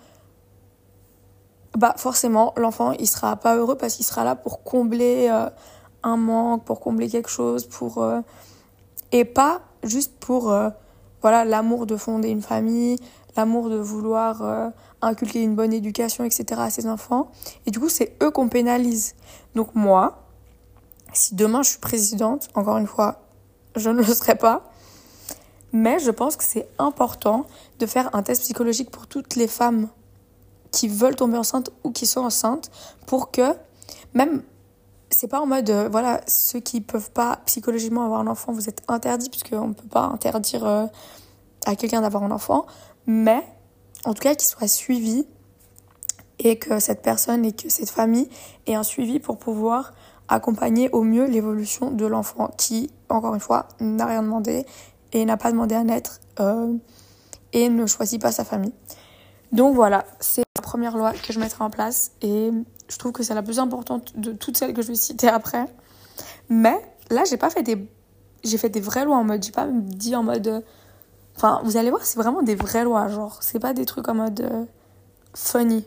bah 1.77 1.95
forcément, 1.97 2.53
l'enfant, 2.57 2.91
il 2.93 3.07
sera 3.07 3.35
pas 3.35 3.55
heureux 3.55 3.75
parce 3.75 3.95
qu'il 3.95 4.05
sera 4.05 4.23
là 4.23 4.35
pour 4.35 4.63
combler 4.63 5.27
euh, 5.31 5.49
un 6.03 6.17
manque, 6.17 6.65
pour 6.65 6.79
combler 6.79 7.09
quelque 7.09 7.29
chose, 7.29 7.65
pour 7.65 8.03
euh, 8.03 8.21
et 9.11 9.25
pas 9.25 9.61
juste 9.83 10.13
pour 10.19 10.55
voilà 11.21 11.45
l'amour 11.45 11.85
de 11.85 11.97
fonder 11.97 12.29
une 12.29 12.41
famille, 12.41 12.97
l'amour 13.35 13.69
de 13.69 13.77
vouloir 13.77 14.71
inculquer 15.01 15.43
une 15.43 15.55
bonne 15.55 15.73
éducation, 15.73 16.23
etc. 16.23 16.61
à 16.61 16.69
ses 16.69 16.87
enfants. 16.87 17.31
Et 17.65 17.71
du 17.71 17.79
coup, 17.79 17.89
c'est 17.89 18.15
eux 18.23 18.31
qu'on 18.31 18.49
pénalise. 18.49 19.15
Donc 19.55 19.75
moi, 19.75 20.23
si 21.13 21.35
demain 21.35 21.61
je 21.61 21.69
suis 21.69 21.79
présidente, 21.79 22.49
encore 22.55 22.77
une 22.77 22.87
fois, 22.87 23.21
je 23.75 23.89
ne 23.89 24.01
le 24.01 24.13
serai 24.13 24.35
pas. 24.35 24.63
Mais 25.71 25.99
je 25.99 26.11
pense 26.11 26.35
que 26.35 26.43
c'est 26.43 26.67
important 26.77 27.45
de 27.79 27.85
faire 27.85 28.15
un 28.15 28.21
test 28.21 28.43
psychologique 28.43 28.91
pour 28.91 29.07
toutes 29.07 29.35
les 29.35 29.47
femmes 29.47 29.87
qui 30.73 30.89
veulent 30.89 31.15
tomber 31.15 31.37
enceinte 31.37 31.69
ou 31.85 31.91
qui 31.91 32.05
sont 32.05 32.19
enceintes 32.19 32.69
pour 33.05 33.31
que 33.31 33.53
même 34.13 34.43
c'est 35.09 35.27
pas 35.27 35.39
en 35.39 35.45
mode 35.45 35.69
euh, 35.69 35.87
voilà 35.89 36.19
ceux 36.27 36.59
qui 36.59 36.81
peuvent 36.81 37.11
pas 37.11 37.39
psychologiquement 37.45 38.03
avoir 38.03 38.19
un 38.19 38.27
enfant 38.27 38.51
vous 38.51 38.67
êtes 38.67 38.81
interdits 38.89 39.29
puisqu'on 39.29 39.69
ne 39.69 39.73
peut 39.73 39.87
pas 39.87 40.03
interdire 40.03 40.65
euh, 40.65 40.85
à 41.65 41.75
quelqu'un 41.75 42.01
d'avoir 42.01 42.23
un 42.23 42.31
enfant 42.31 42.65
mais 43.05 43.41
en 44.03 44.13
tout 44.13 44.21
cas 44.21 44.35
qu'il 44.35 44.49
soit 44.49 44.67
suivi 44.67 45.25
et 46.39 46.57
que 46.57 46.79
cette 46.79 47.01
personne 47.01 47.45
et 47.45 47.53
que 47.53 47.69
cette 47.69 47.89
famille 47.89 48.27
ait 48.65 48.75
un 48.75 48.83
suivi 48.83 49.19
pour 49.19 49.37
pouvoir 49.37 49.93
accompagner 50.27 50.89
au 50.89 51.03
mieux 51.03 51.25
l'évolution 51.25 51.91
de 51.91 52.05
l'enfant 52.05 52.49
qui, 52.57 52.91
encore 53.09 53.33
une 53.33 53.39
fois, 53.39 53.67
n'a 53.79 54.05
rien 54.05 54.23
demandé 54.23 54.65
et 55.11 55.25
n'a 55.25 55.37
pas 55.37 55.51
demandé 55.51 55.75
à 55.75 55.83
naître 55.83 56.19
euh, 56.39 56.73
et 57.51 57.69
ne 57.69 57.85
choisit 57.85 58.21
pas 58.21 58.31
sa 58.31 58.43
famille. 58.43 58.73
Donc 59.53 59.75
voilà, 59.75 60.05
c'est 60.19 60.43
la 60.55 60.63
première 60.63 60.97
loi 60.97 61.13
que 61.13 61.31
je 61.31 61.39
mettrai 61.39 61.63
en 61.63 61.69
place 61.69 62.11
et 62.23 62.51
je 62.89 62.97
trouve 62.97 63.11
que 63.11 63.21
c'est 63.21 63.35
la 63.35 63.43
plus 63.43 63.59
importante 63.59 64.17
de 64.19 64.33
toutes 64.33 64.57
celles 64.57 64.73
que 64.73 64.81
je 64.81 64.87
vais 64.87 64.95
citer 64.95 65.27
après. 65.27 65.65
Mais 66.49 66.75
là, 67.11 67.23
j'ai 67.23 67.37
pas 67.37 67.51
fait 67.51 67.61
des 67.61 67.87
j'ai 68.43 68.57
fait 68.57 68.69
des 68.69 68.81
vraies 68.81 69.05
lois 69.05 69.15
en 69.15 69.23
mode 69.23 69.41
j'ai 69.41 69.53
pas 69.53 69.67
dit 69.69 70.15
en 70.17 70.23
mode 70.23 70.65
enfin, 71.37 71.61
vous 71.63 71.77
allez 71.77 71.91
voir, 71.91 72.03
c'est 72.03 72.17
vraiment 72.17 72.41
des 72.41 72.55
vraies 72.55 72.83
lois 72.83 73.07
genre, 73.07 73.41
c'est 73.41 73.59
pas 73.59 73.73
des 73.73 73.85
trucs 73.85 74.07
en 74.09 74.15
mode 74.15 74.41
euh, 74.41 74.65
funny. 75.35 75.85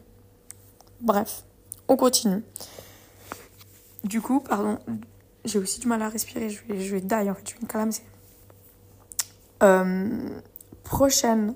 Bref, 1.01 1.45
on 1.89 1.97
continue. 1.97 2.43
Du 4.05 4.21
coup, 4.21 4.41
pardon, 4.41 4.79
j'ai 5.45 5.59
aussi 5.59 5.81
du 5.81 5.89
mal 5.89 6.01
à 6.03 6.09
respirer, 6.09 6.51
je 6.51 6.63
vais, 6.69 6.81
je 6.81 6.95
vais 6.95 7.01
die 7.01 7.15
en 7.15 7.35
fait, 7.35 7.51
je 7.51 7.55
vais. 7.55 8.03
Euh, 9.63 10.29
prochaine 10.85 11.55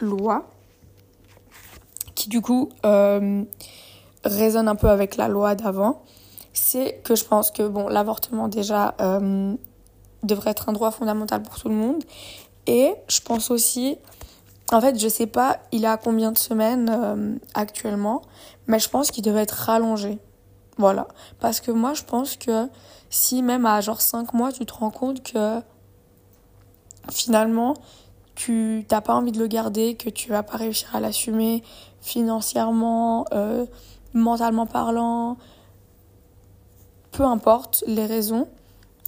loi 0.00 0.48
du 2.28 2.40
coup 2.40 2.68
euh, 2.84 3.42
résonne 4.24 4.68
un 4.68 4.76
peu 4.76 4.88
avec 4.88 5.16
la 5.16 5.28
loi 5.28 5.54
d'avant, 5.54 6.02
c'est 6.52 7.00
que 7.04 7.14
je 7.14 7.24
pense 7.24 7.50
que 7.50 7.66
bon, 7.66 7.88
l'avortement 7.88 8.48
déjà 8.48 8.94
euh, 9.00 9.54
devrait 10.22 10.50
être 10.50 10.68
un 10.68 10.72
droit 10.72 10.90
fondamental 10.90 11.42
pour 11.42 11.58
tout 11.58 11.68
le 11.68 11.74
monde. 11.74 12.04
Et 12.66 12.94
je 13.08 13.20
pense 13.20 13.50
aussi, 13.50 13.96
en 14.72 14.80
fait, 14.80 14.98
je 15.00 15.08
sais 15.08 15.26
pas, 15.26 15.58
il 15.72 15.86
a 15.86 15.96
combien 15.96 16.32
de 16.32 16.38
semaines 16.38 16.90
euh, 16.90 17.36
actuellement, 17.54 18.22
mais 18.66 18.78
je 18.78 18.88
pense 18.88 19.10
qu'il 19.10 19.24
devrait 19.24 19.42
être 19.42 19.52
rallongé. 19.52 20.18
Voilà. 20.76 21.08
Parce 21.40 21.60
que 21.60 21.70
moi, 21.70 21.94
je 21.94 22.04
pense 22.04 22.36
que 22.36 22.68
si 23.10 23.42
même 23.42 23.66
à 23.66 23.80
genre 23.80 24.00
5 24.00 24.34
mois, 24.34 24.52
tu 24.52 24.66
te 24.66 24.74
rends 24.74 24.90
compte 24.90 25.22
que 25.22 25.60
finalement, 27.10 27.74
tu 28.38 28.86
n'as 28.88 29.00
pas 29.00 29.16
envie 29.16 29.32
de 29.32 29.40
le 29.40 29.48
garder, 29.48 29.96
que 29.96 30.08
tu 30.08 30.30
vas 30.30 30.44
pas 30.44 30.56
réussir 30.56 30.94
à 30.94 31.00
l'assumer 31.00 31.64
financièrement, 32.00 33.26
euh, 33.32 33.66
mentalement 34.14 34.64
parlant, 34.64 35.38
peu 37.10 37.24
importe 37.24 37.82
les 37.88 38.06
raisons, 38.06 38.46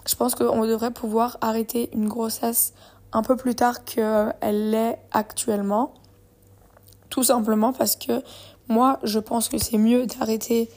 je 0.05 0.17
pense 0.17 0.35
qu'on 0.35 0.67
devrait 0.67 0.91
pouvoir 0.91 1.39
arrêter 1.43 1.91
une 1.93 2.09
grossesse 2.09 2.75
un 3.13 3.23
peu 3.23 3.37
plus 3.37 3.55
tard 3.55 3.85
qu'elle 3.85 4.71
l'est 4.71 4.99
actuellement. 5.13 5.95
Tout 7.09 7.23
simplement 7.23 7.73
parce 7.73 7.95
que 7.95 8.25
moi, 8.67 8.99
je 9.05 9.21
pense 9.21 9.49
que 9.49 9.59
c'est 9.59 9.79
mieux 9.79 10.07
d'arrêter 10.07 10.69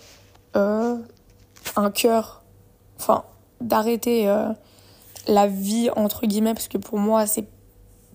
euh, 0.55 0.95
un 1.75 1.89
cœur, 1.89 2.43
enfin, 2.99 3.23
d'arrêter 3.61 4.29
euh, 4.29 4.49
la 5.27 5.47
vie, 5.47 5.89
entre 5.95 6.27
guillemets, 6.27 6.53
parce 6.53 6.67
que 6.67 6.77
pour 6.77 6.99
moi, 6.99 7.25
c'est 7.25 7.47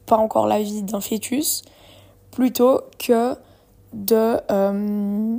pas 0.09 0.17
encore 0.17 0.47
la 0.47 0.61
vie 0.61 0.83
d'un 0.83 1.01
fœtus, 1.01 1.63
plutôt 2.31 2.81
que 2.99 3.35
de. 3.93 4.41
Euh, 4.51 5.39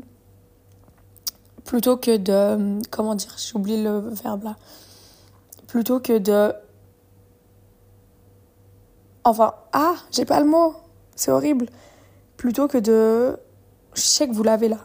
plutôt 1.66 1.98
que 1.98 2.18
de. 2.18 2.80
Comment 2.90 3.16
dire 3.16 3.36
J'ai 3.38 3.56
oublié 3.56 3.84
le 3.84 4.00
verbe 4.00 4.44
là. 4.44 4.56
Plutôt 5.68 6.00
que 6.00 6.18
de 6.18 6.54
Enfin, 9.24 9.54
ah, 9.74 9.96
j'ai 10.12 10.26
pas 10.26 10.40
le 10.40 10.46
mot. 10.46 10.74
C'est 11.16 11.32
horrible. 11.32 11.68
Plutôt 12.38 12.68
que 12.68 12.78
de. 12.78 13.38
Je 13.94 14.02
sais 14.02 14.28
que 14.28 14.34
vous 14.34 14.44
l'avez 14.44 14.70
là. 14.70 14.80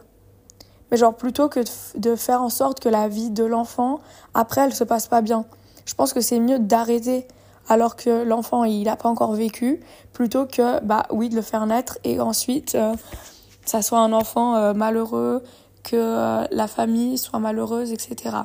Mais 0.91 0.97
genre, 0.97 1.15
plutôt 1.15 1.49
que 1.49 1.61
de 1.97 2.17
faire 2.17 2.43
en 2.43 2.49
sorte 2.51 2.81
que 2.81 2.89
la 2.89 3.09
vie 3.09 3.31
de 3.31 3.45
l'enfant, 3.45 4.01
après, 4.35 4.63
elle 4.63 4.75
se 4.75 4.85
passe 4.85 5.09
pas 5.09 5.23
bien. 5.23 5.45
Je 5.87 5.95
pense 5.95 6.13
que 6.13 6.21
c'est 6.21 6.41
mieux 6.41 6.59
d'arrêter 6.59 7.27
alors 7.69 7.97
que 7.97 8.23
l'enfant, 8.25 8.65
il 8.65 8.85
n'a 8.85 8.97
pas 8.97 9.09
encore 9.09 9.33
vécu, 9.33 9.81
plutôt 10.13 10.47
que, 10.47 10.83
bah 10.85 11.05
oui, 11.11 11.29
de 11.29 11.35
le 11.35 11.43
faire 11.43 11.67
naître 11.67 11.99
et 12.05 12.21
ensuite, 12.21 12.75
euh, 12.75 12.95
ça 13.65 13.83
soit 13.83 14.01
un 14.01 14.13
enfant 14.13 14.57
euh, 14.57 14.75
malheureux, 14.75 15.43
que 15.83 15.97
euh, 15.97 16.47
la 16.51 16.67
famille 16.67 17.19
soit 17.19 17.39
malheureuse, 17.39 17.93
etc. 17.93 18.37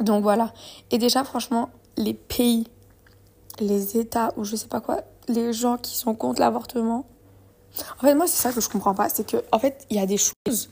Donc 0.00 0.22
voilà. 0.22 0.52
Et 0.90 0.98
déjà, 0.98 1.24
franchement, 1.24 1.70
les 1.96 2.14
pays 2.14 2.66
les 3.60 3.96
États 3.96 4.32
ou 4.36 4.44
je 4.44 4.56
sais 4.56 4.68
pas 4.68 4.80
quoi, 4.80 5.02
les 5.28 5.52
gens 5.52 5.76
qui 5.76 5.96
sont 5.96 6.14
contre 6.14 6.40
l'avortement. 6.40 7.06
En 7.98 8.02
fait, 8.02 8.14
moi, 8.14 8.26
c'est 8.26 8.40
ça 8.42 8.52
que 8.52 8.60
je 8.60 8.68
comprends 8.68 8.94
pas. 8.94 9.08
C'est 9.08 9.26
que, 9.26 9.38
en 9.50 9.58
fait, 9.58 9.86
il 9.90 9.96
y 9.96 10.00
a 10.00 10.06
des 10.06 10.18
choses. 10.18 10.70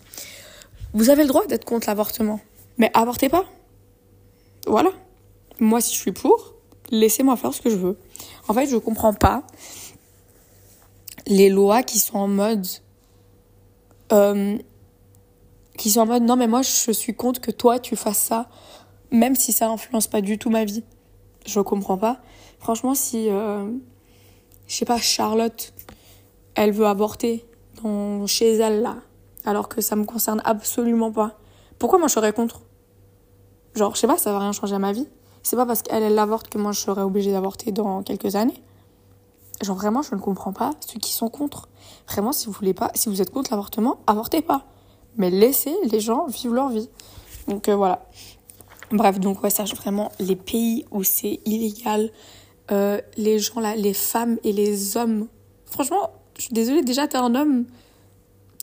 Vous 0.93 1.09
avez 1.09 1.23
le 1.23 1.29
droit 1.29 1.47
d'être 1.47 1.65
contre 1.65 1.89
l'avortement, 1.89 2.41
mais 2.79 2.91
avortez 2.95 3.29
pas. 3.29 3.45
Voilà. 4.67 4.91
Moi, 5.61 5.81
si 5.81 5.95
je 5.95 6.01
suis 6.01 6.13
pour, 6.13 6.55
laissez-moi 6.91 7.37
faire 7.37 7.55
ce 7.55 7.61
que 7.61 7.71
je 7.71 7.77
veux. 7.77 7.99
En 8.49 8.55
fait, 8.55 8.67
je 8.67 8.77
comprends 8.77 9.15
pas 9.15 9.43
les 11.27 11.49
lois 11.49 11.83
qui 11.83 11.99
sont 11.99 12.19
en 12.19 12.29
mode. 12.29 12.67
Euh, 14.13 14.59
qui 15.79 15.91
sont 15.91 16.01
en 16.01 16.07
mode 16.07 16.25
non, 16.25 16.37
mais 16.37 16.49
moi, 16.49 16.63
je 16.63 16.93
suis 16.93 17.15
contre 17.15 17.41
que 17.41 17.51
toi, 17.51 17.79
tu 17.79 17.97
fasses 17.97 18.19
ça, 18.19 18.49
même 19.11 19.35
si 19.35 19.53
ça 19.53 19.69
influence 19.69 20.09
pas 20.09 20.21
du 20.21 20.39
tout 20.39 20.51
ma 20.51 20.65
vie. 20.65 20.85
Je 21.47 21.61
comprends 21.61 21.97
pas. 21.97 22.21
Franchement, 22.59 22.95
si, 22.95 23.31
euh, 23.31 23.71
je 24.67 24.75
sais 24.75 24.85
pas, 24.85 24.99
Charlotte, 24.99 25.73
elle 26.55 26.73
veut 26.73 26.87
avorter 26.87 27.47
dans, 27.83 28.27
chez 28.27 28.57
elle, 28.57 28.83
là, 28.83 28.97
alors 29.45 29.69
que 29.69 29.81
ça 29.81 29.97
me 29.97 30.05
concerne 30.05 30.43
absolument 30.45 31.13
pas, 31.13 31.39
pourquoi 31.79 31.99
moi 31.99 32.09
je 32.09 32.13
serais 32.13 32.35
contre? 32.35 32.61
Genre, 33.75 33.95
je 33.95 34.01
sais 34.01 34.07
pas, 34.07 34.19
ça 34.19 34.33
va 34.33 34.41
rien 34.41 34.53
changer 34.53 34.75
à 34.75 34.79
ma 34.79 34.93
vie. 34.93 35.09
C'est 35.43 35.57
pas 35.57 35.67
parce 35.67 35.83
qu'elle, 35.83 36.03
elle 36.03 36.15
l'avorte 36.15 36.49
que 36.49 36.59
moi 36.59 36.73
je 36.73 36.81
serais 36.81 37.03
obligée 37.03 37.33
d'avorter 37.33 37.73
dans 37.73 38.03
quelques 38.03 38.37
années. 38.37 38.63
Genre, 39.63 39.77
vraiment, 39.77 40.01
je 40.03 40.15
ne 40.15 40.21
comprends 40.21 40.53
pas 40.53 40.73
ceux 40.81 40.99
qui 40.99 41.13
sont 41.13 41.29
contre. 41.29 41.69
Vraiment, 42.09 42.33
si 42.33 42.47
vous 42.47 42.53
voulez 42.53 42.73
pas, 42.73 42.91
si 42.95 43.09
vous 43.09 43.21
êtes 43.21 43.31
contre 43.31 43.51
l'avortement, 43.51 43.99
avortez 44.07 44.41
pas. 44.41 44.65
Mais 45.17 45.31
laissez 45.31 45.75
les 45.85 46.01
gens 46.01 46.27
vivre 46.27 46.55
leur 46.55 46.71
vie. 46.71 46.89
Donc 47.47 47.69
euh, 47.69 47.77
voilà. 47.77 48.07
Bref, 48.91 49.21
donc 49.21 49.43
ouais, 49.43 49.51
ça 49.51 49.65
vraiment 49.65 50.11
les 50.19 50.37
pays 50.37 50.85
où 50.91 51.05
c'est 51.05 51.41
illégal, 51.45 52.11
euh, 52.73 53.01
les 53.17 53.39
gens 53.39 53.61
là, 53.61 53.77
les 53.77 53.95
femmes 53.95 54.39
et 54.43 54.53
les 54.53 54.97
hommes. 54.97 55.29
Franchement, 55.67 56.11
je 56.37 56.43
suis 56.43 56.55
désolée, 56.55 56.83
déjà 56.83 57.07
t'es 57.07 57.19
un 57.19 57.35
homme, 57.35 57.67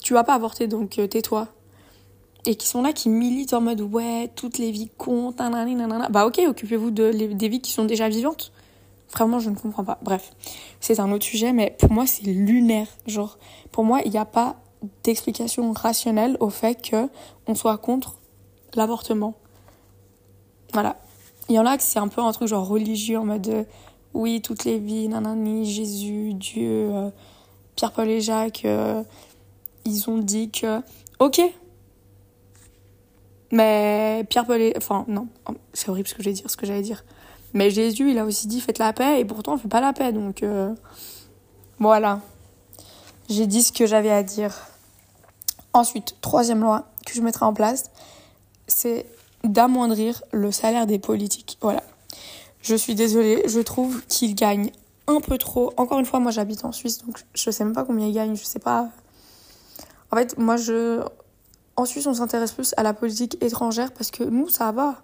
tu 0.01 0.13
vas 0.13 0.23
pas 0.23 0.33
avorter 0.33 0.67
donc 0.67 0.99
euh, 0.99 1.07
tais-toi. 1.07 1.47
Et 2.49 2.55
qui 2.55 2.65
sont 2.65 2.81
là, 2.81 2.93
qui 2.93 3.09
militent 3.09 3.53
en 3.53 3.59
mode 3.59 3.81
ouais, 3.81 4.31
toutes 4.33 4.57
les 4.57 4.71
vies 4.71 4.89
comptent, 4.97 5.39
nanana. 5.39 6.07
Bah 6.09 6.25
ok, 6.25 6.39
occupez-vous 6.47 6.91
de, 6.91 7.11
des 7.11 7.49
vies 7.49 7.59
qui 7.59 7.73
sont 7.73 7.83
déjà 7.83 8.07
vivantes. 8.07 8.53
Vraiment, 9.11 9.39
je 9.39 9.49
ne 9.49 9.55
comprends 9.55 9.83
pas. 9.83 9.99
Bref, 10.01 10.31
c'est 10.79 11.01
un 11.01 11.11
autre 11.11 11.25
sujet, 11.25 11.51
mais 11.51 11.75
pour 11.77 11.91
moi, 11.91 12.07
c'est 12.07 12.23
lunaire. 12.23 12.87
Genre, 13.05 13.37
pour 13.73 13.83
moi, 13.83 13.99
il 14.05 14.11
n'y 14.11 14.17
a 14.17 14.23
pas 14.23 14.55
d'explication 15.03 15.73
rationnelle 15.73 16.37
au 16.39 16.49
fait 16.49 16.81
que 16.81 17.09
on 17.47 17.55
soit 17.55 17.77
contre 17.77 18.15
l'avortement. 18.75 19.33
Voilà. 20.71 21.01
Il 21.49 21.55
y 21.55 21.59
en 21.59 21.65
a 21.65 21.75
que 21.75 21.83
c'est 21.83 21.99
un 21.99 22.07
peu 22.07 22.21
un 22.21 22.31
truc 22.31 22.47
genre 22.47 22.65
religieux 22.65 23.17
en 23.17 23.25
mode 23.25 23.65
oui, 24.13 24.41
toutes 24.41 24.63
les 24.63 24.79
vies, 24.79 25.09
nanani, 25.09 25.65
Jésus, 25.65 26.33
Dieu, 26.33 26.89
euh, 26.93 27.09
Pierre-Paul 27.75 28.09
et 28.09 28.21
Jacques, 28.21 28.63
euh, 28.63 29.03
ils 29.85 30.09
ont 30.09 30.17
dit 30.17 30.49
que, 30.49 30.81
ok. 31.19 31.41
Mais 33.51 34.25
Pierre-Paul 34.29 34.61
et, 34.61 34.73
enfin, 34.77 35.05
non, 35.07 35.27
c'est 35.73 35.89
horrible 35.89 36.07
ce 36.07 36.15
que 36.15 36.23
j'ai 36.23 36.33
dire, 36.33 36.49
ce 36.49 36.57
que 36.57 36.65
j'allais 36.65 36.81
dire. 36.81 37.03
Mais 37.53 37.69
Jésus, 37.69 38.11
il 38.11 38.17
a 38.17 38.25
aussi 38.25 38.47
dit 38.47 38.59
faites 38.59 38.77
la 38.77 38.93
paix, 38.93 39.19
et 39.19 39.25
pourtant 39.25 39.53
on 39.53 39.57
fait 39.57 39.67
pas 39.67 39.81
la 39.81 39.93
paix, 39.93 40.11
donc 40.11 40.43
euh, 40.43 40.73
voilà. 41.79 42.21
J'ai 43.29 43.47
dit 43.47 43.63
ce 43.63 43.71
que 43.71 43.85
j'avais 43.85 44.11
à 44.11 44.23
dire. 44.23 44.53
Ensuite, 45.73 46.15
troisième 46.21 46.61
loi 46.61 46.87
que 47.05 47.13
je 47.13 47.21
mettrai 47.21 47.45
en 47.45 47.53
place, 47.53 47.91
c'est 48.67 49.05
d'amoindrir 49.43 50.23
le 50.31 50.51
salaire 50.51 50.87
des 50.87 50.99
politiques. 50.99 51.57
Voilà. 51.61 51.83
Je 52.61 52.75
suis 52.75 52.95
désolée, 52.95 53.43
je 53.47 53.59
trouve 53.59 54.03
qu'il 54.07 54.35
gagne 54.35 54.71
un 55.07 55.21
peu 55.21 55.37
trop. 55.37 55.73
Encore 55.77 55.99
une 55.99 56.05
fois, 56.05 56.19
moi 56.19 56.31
j'habite 56.31 56.65
en 56.65 56.71
Suisse, 56.71 57.05
donc 57.05 57.23
je 57.33 57.49
sais 57.49 57.63
même 57.63 57.73
pas 57.73 57.85
combien 57.85 58.07
il 58.07 58.13
gagne, 58.13 58.35
je 58.35 58.43
sais 58.43 58.59
pas. 58.59 58.89
En 60.11 60.17
fait, 60.17 60.37
moi 60.37 60.57
je. 60.57 61.01
En 61.77 61.85
Suisse, 61.85 62.07
on 62.07 62.13
s'intéresse 62.13 62.51
plus 62.51 62.73
à 62.77 62.83
la 62.83 62.93
politique 62.93 63.41
étrangère 63.41 63.91
parce 63.93 64.11
que 64.11 64.23
nous, 64.23 64.49
ça 64.49 64.71
va. 64.71 65.01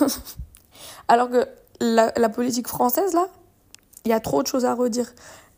Alors 1.08 1.30
que 1.30 1.46
la, 1.80 2.28
politique 2.28 2.68
française, 2.68 3.14
là, 3.14 3.28
il 4.04 4.10
y 4.10 4.12
a 4.12 4.20
trop 4.20 4.42
de 4.42 4.46
choses 4.46 4.64
à 4.64 4.74
redire. 4.74 5.12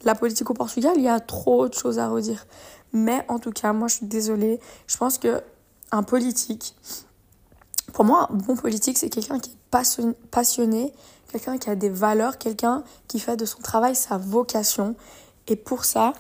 La 0.05 0.15
politique 0.15 0.49
au 0.51 0.55
Portugal, 0.55 0.93
il 0.97 1.03
y 1.03 1.09
a 1.09 1.21
trop 1.21 1.69
de 1.69 1.75
choses 1.75 1.99
à 1.99 2.09
redire. 2.09 2.47
Mais 2.93 3.25
en 3.29 3.39
tout 3.39 3.51
cas, 3.51 3.73
moi 3.73 3.89
je 3.89 3.97
suis 3.97 4.07
désolée. 4.07 4.61
Je 4.87 4.97
pense 4.97 5.19
que 5.19 5.43
un 5.91 6.03
politique, 6.03 6.77
pour 7.93 8.05
moi, 8.05 8.29
un 8.31 8.35
bon 8.35 8.55
politique, 8.55 8.99
c'est 8.99 9.11
quelqu'un 9.11 9.41
qui 9.41 9.51
est 9.51 10.19
passionné 10.31 10.93
quelqu'un 11.31 11.59
qui 11.59 11.71
a 11.71 11.77
des 11.77 11.91
valeurs, 11.91 12.39
quelqu'un 12.39 12.83
qui 13.07 13.21
fait 13.21 13.37
de 13.37 13.45
son 13.45 13.61
travail 13.61 13.95
sa 13.95 14.17
vocation. 14.17 14.97
Et 15.47 15.57
pour 15.57 15.85
ça, 15.85 16.13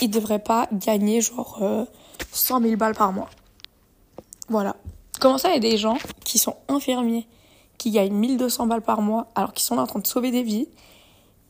il 0.00 0.10
devrait 0.10 0.38
pas 0.38 0.68
gagner 0.72 1.20
genre 1.20 1.86
100 2.32 2.60
euh, 2.60 2.68
000 2.68 2.76
balles 2.76 2.94
par 2.94 3.12
mois. 3.12 3.30
Voilà. 4.48 4.76
Comment 5.20 5.38
ça, 5.38 5.50
il 5.50 5.54
y 5.54 5.56
a 5.56 5.70
des 5.70 5.76
gens 5.76 5.98
qui 6.24 6.38
sont 6.38 6.56
infirmiers, 6.68 7.26
qui 7.78 7.90
gagnent 7.90 8.14
1200 8.14 8.66
balles 8.66 8.82
par 8.82 9.00
mois 9.00 9.28
alors 9.34 9.52
qu'ils 9.52 9.64
sont 9.64 9.76
là 9.76 9.82
en 9.82 9.86
train 9.86 10.00
de 10.00 10.06
sauver 10.06 10.30
des 10.30 10.42
vies, 10.42 10.68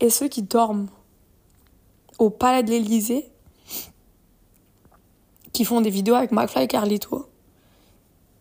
et 0.00 0.10
ceux 0.10 0.28
qui 0.28 0.42
dorment 0.42 0.88
au 2.18 2.30
palais 2.30 2.62
de 2.62 2.70
l'Elysée, 2.70 3.30
qui 5.52 5.64
font 5.64 5.80
des 5.80 5.90
vidéos 5.90 6.14
avec 6.14 6.32
McFly 6.32 6.64
et 6.64 6.68
Carlito, 6.68 7.28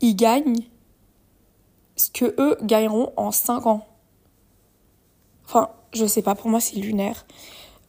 ils 0.02 0.16
gagnent 0.16 0.64
ce 1.96 2.10
que 2.10 2.36
eux 2.40 2.58
gagneront 2.62 3.14
en 3.16 3.32
5 3.32 3.66
ans. 3.68 3.88
Enfin, 5.46 5.70
je 5.94 6.06
sais 6.06 6.22
pas, 6.22 6.36
pour 6.36 6.50
moi 6.50 6.60
c'est 6.60 6.76
lunaire. 6.76 7.26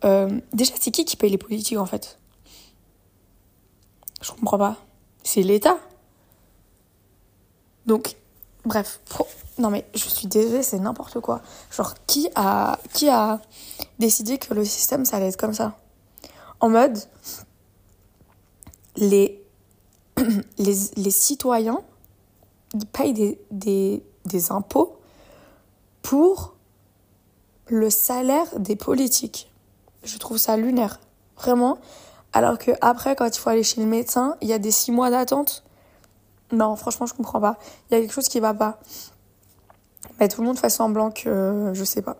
Euh, 0.05 0.41
déjà, 0.53 0.75
c'est 0.79 0.91
qui 0.91 1.05
qui 1.05 1.17
paye 1.17 1.31
les 1.31 1.39
politiques 1.39 1.79
en 1.79 1.87
fait? 1.87 2.19
Je 4.23 4.31
comprends 4.33 4.59
pas. 4.59 4.77
C'est 5.23 5.43
l'État. 5.43 5.79
Donc, 7.87 8.17
bref. 8.65 9.01
Non 9.59 9.71
mais 9.71 9.87
je 9.95 10.09
suis 10.09 10.27
désolée, 10.27 10.63
c'est 10.63 10.79
n'importe 10.79 11.21
quoi. 11.21 11.41
Genre, 11.71 11.95
qui 12.07 12.29
a, 12.35 12.79
décidé 13.99 14.39
que 14.39 14.53
le 14.53 14.65
système 14.65 15.05
ça 15.05 15.17
allait 15.17 15.29
être 15.29 15.39
comme 15.39 15.55
ça? 15.55 15.79
En 16.61 16.69
mode, 16.69 16.99
les, 18.97 19.41
citoyens 21.11 21.81
ils 22.75 22.87
payent 22.87 23.15
des, 23.15 23.41
des, 23.51 24.03
des 24.27 24.53
impôts 24.53 24.99
pour 26.03 26.55
le 27.69 27.91
salaire 27.91 28.47
des 28.59 28.77
politiques. 28.77 29.51
Je 30.05 30.19
trouve 30.19 30.39
ça 30.39 30.57
lunaire, 30.57 31.01
vraiment. 31.37 31.79
Alors 32.33 32.59
que 32.59 32.71
après, 32.81 33.17
quand 33.17 33.27
il 33.27 33.39
faut 33.39 33.51
aller 33.51 33.63
chez 33.63 33.81
le 33.81 33.87
médecin, 33.87 34.37
il 34.41 34.49
y 34.49 34.53
a 34.53 34.59
des 34.59 34.71
six 34.71 34.93
mois 34.93 35.11
d'attente. 35.11 35.65
Non, 36.53 36.77
franchement, 36.77 37.07
je 37.07 37.15
comprends 37.15 37.41
pas. 37.41 37.59
Il 37.91 37.95
y 37.95 37.97
a 37.97 38.01
quelque 38.01 38.13
chose 38.13 38.29
qui 38.29 38.41
va 38.41 38.55
pas. 38.55 38.79
Mais 40.21 40.29
tout 40.29 40.41
le 40.41 40.47
monde 40.47 40.59
fait 40.59 40.71
semblant 40.71 41.11
que 41.11 41.71
je 41.75 41.85
sais 41.85 42.03
pas. 42.03 42.17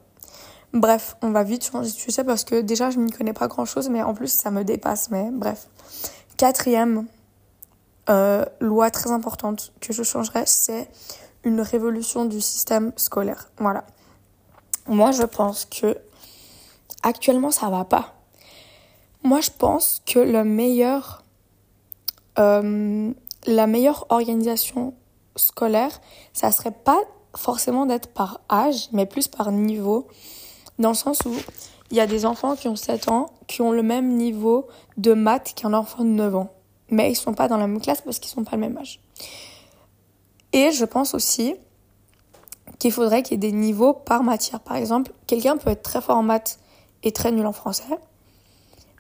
Bref, 0.73 1.17
on 1.23 1.31
va 1.31 1.43
vite 1.43 1.65
changer 1.65 1.91
de 1.91 1.95
sujet 1.95 2.25
parce 2.25 2.45
que 2.45 2.61
déjà 2.61 2.91
je 2.91 2.99
n'y 2.99 3.11
connais 3.11 3.33
pas 3.33 3.49
grand 3.49 3.65
chose, 3.65 3.89
mais 3.89 4.03
en 4.03 4.15
plus 4.15 4.29
ça 4.29 4.51
me 4.51 4.65
dépasse. 4.65 5.11
Mais 5.11 5.31
bref. 5.33 5.69
Quatrième 6.37 7.07
euh, 8.11 8.45
loi 8.61 8.91
très 8.91 9.11
importante 9.11 9.73
que 9.81 9.93
je 9.93 10.03
changerais, 10.03 10.45
c'est 10.47 10.89
une 11.45 11.61
révolution 11.61 12.25
du 12.25 12.41
système 12.41 12.93
scolaire. 12.97 13.51
Voilà. 13.59 13.85
Moi 14.87 15.13
je 15.13 15.23
pense 15.23 15.65
que 15.65 15.97
actuellement 17.03 17.51
ça 17.51 17.71
va 17.71 17.85
pas. 17.85 18.15
Moi 19.23 19.41
je 19.41 19.51
pense 19.57 20.03
que 20.05 20.19
le 20.19 20.45
meilleur, 20.45 21.25
euh, 22.39 23.13
la 23.47 23.67
meilleure 23.67 24.07
organisation 24.11 24.95
scolaire, 25.37 26.01
ça 26.33 26.53
serait 26.53 26.73
pas 26.73 27.01
forcément 27.35 27.87
d'être 27.87 28.09
par 28.09 28.41
âge, 28.51 28.89
mais 28.93 29.07
plus 29.07 29.29
par 29.29 29.53
niveau. 29.53 30.07
Dans 30.79 30.91
le 30.91 30.95
sens 30.95 31.21
où 31.25 31.35
il 31.91 31.97
y 31.97 32.01
a 32.01 32.07
des 32.07 32.27
enfants 32.27 32.57
qui 32.57 32.69
ont 32.69 32.77
7 32.77 33.09
ans, 33.09 33.31
qui 33.47 33.63
ont 33.63 33.73
le 33.73 33.83
même 33.83 34.17
niveau 34.17 34.67
de 34.97 35.13
maths 35.13 35.55
qu'un 35.55 35.73
enfant 35.73 36.05
de 36.05 36.11
9 36.11 36.37
ans. 36.37 36.53
Mais 36.91 37.11
ils 37.11 37.15
sont 37.15 37.35
pas 37.35 37.49
dans 37.49 37.57
la 37.57 37.67
même 37.67 37.81
classe 37.81 38.01
parce 38.01 38.19
qu'ils 38.19 38.31
sont 38.31 38.45
pas 38.45 38.57
le 38.57 38.63
même 38.63 38.77
âge. 38.77 39.01
Et 40.53 40.71
je 40.71 40.85
pense 40.85 41.15
aussi 41.15 41.55
qu'il 42.79 42.93
faudrait 42.93 43.23
qu'il 43.23 43.33
y 43.33 43.47
ait 43.47 43.51
des 43.51 43.57
niveaux 43.57 43.93
par 43.93 44.23
matière. 44.23 44.61
Par 44.61 44.77
exemple, 44.77 45.13
quelqu'un 45.27 45.57
peut 45.57 45.71
être 45.71 45.83
très 45.83 46.01
fort 46.01 46.17
en 46.17 46.23
maths 46.23 46.59
et 47.03 47.13
très 47.13 47.33
nul 47.33 47.47
en 47.47 47.53
français, 47.53 47.85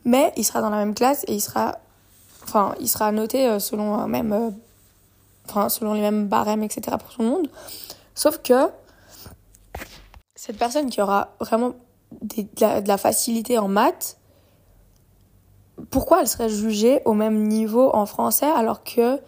mais 0.04 0.32
il 0.36 0.44
sera 0.44 0.60
dans 0.60 0.70
la 0.70 0.76
même 0.76 0.94
classe 0.94 1.24
et 1.28 1.34
il 1.34 1.40
sera, 1.40 1.78
enfin, 2.46 2.74
il 2.80 2.88
sera 2.88 3.12
noté 3.12 3.48
euh, 3.48 3.58
selon 3.58 3.94
un 3.94 4.06
même, 4.06 4.32
euh, 4.32 4.50
enfin, 5.48 5.68
selon 5.68 5.94
les 5.94 6.00
mêmes 6.00 6.26
barèmes, 6.26 6.62
etc. 6.62 6.96
pour 6.98 7.10
tout 7.10 7.22
le 7.22 7.28
monde. 7.28 7.48
Sauf 8.14 8.38
que 8.42 8.70
cette 10.34 10.58
personne 10.58 10.88
qui 10.90 11.00
aura 11.02 11.34
vraiment 11.40 11.72
de, 12.22 12.46
la, 12.86 12.98
facilité 12.98 13.58
en 13.58 13.68
maths, 13.68 14.18
pourquoi 15.90 16.20
elle 16.20 16.28
serait 16.28 16.48
jugée 16.48 17.02
au 17.04 17.14
même 17.14 17.48
niveau 17.48 17.90
en 17.94 18.06
français 18.06 18.46
alors 18.46 18.82
que 18.82 19.20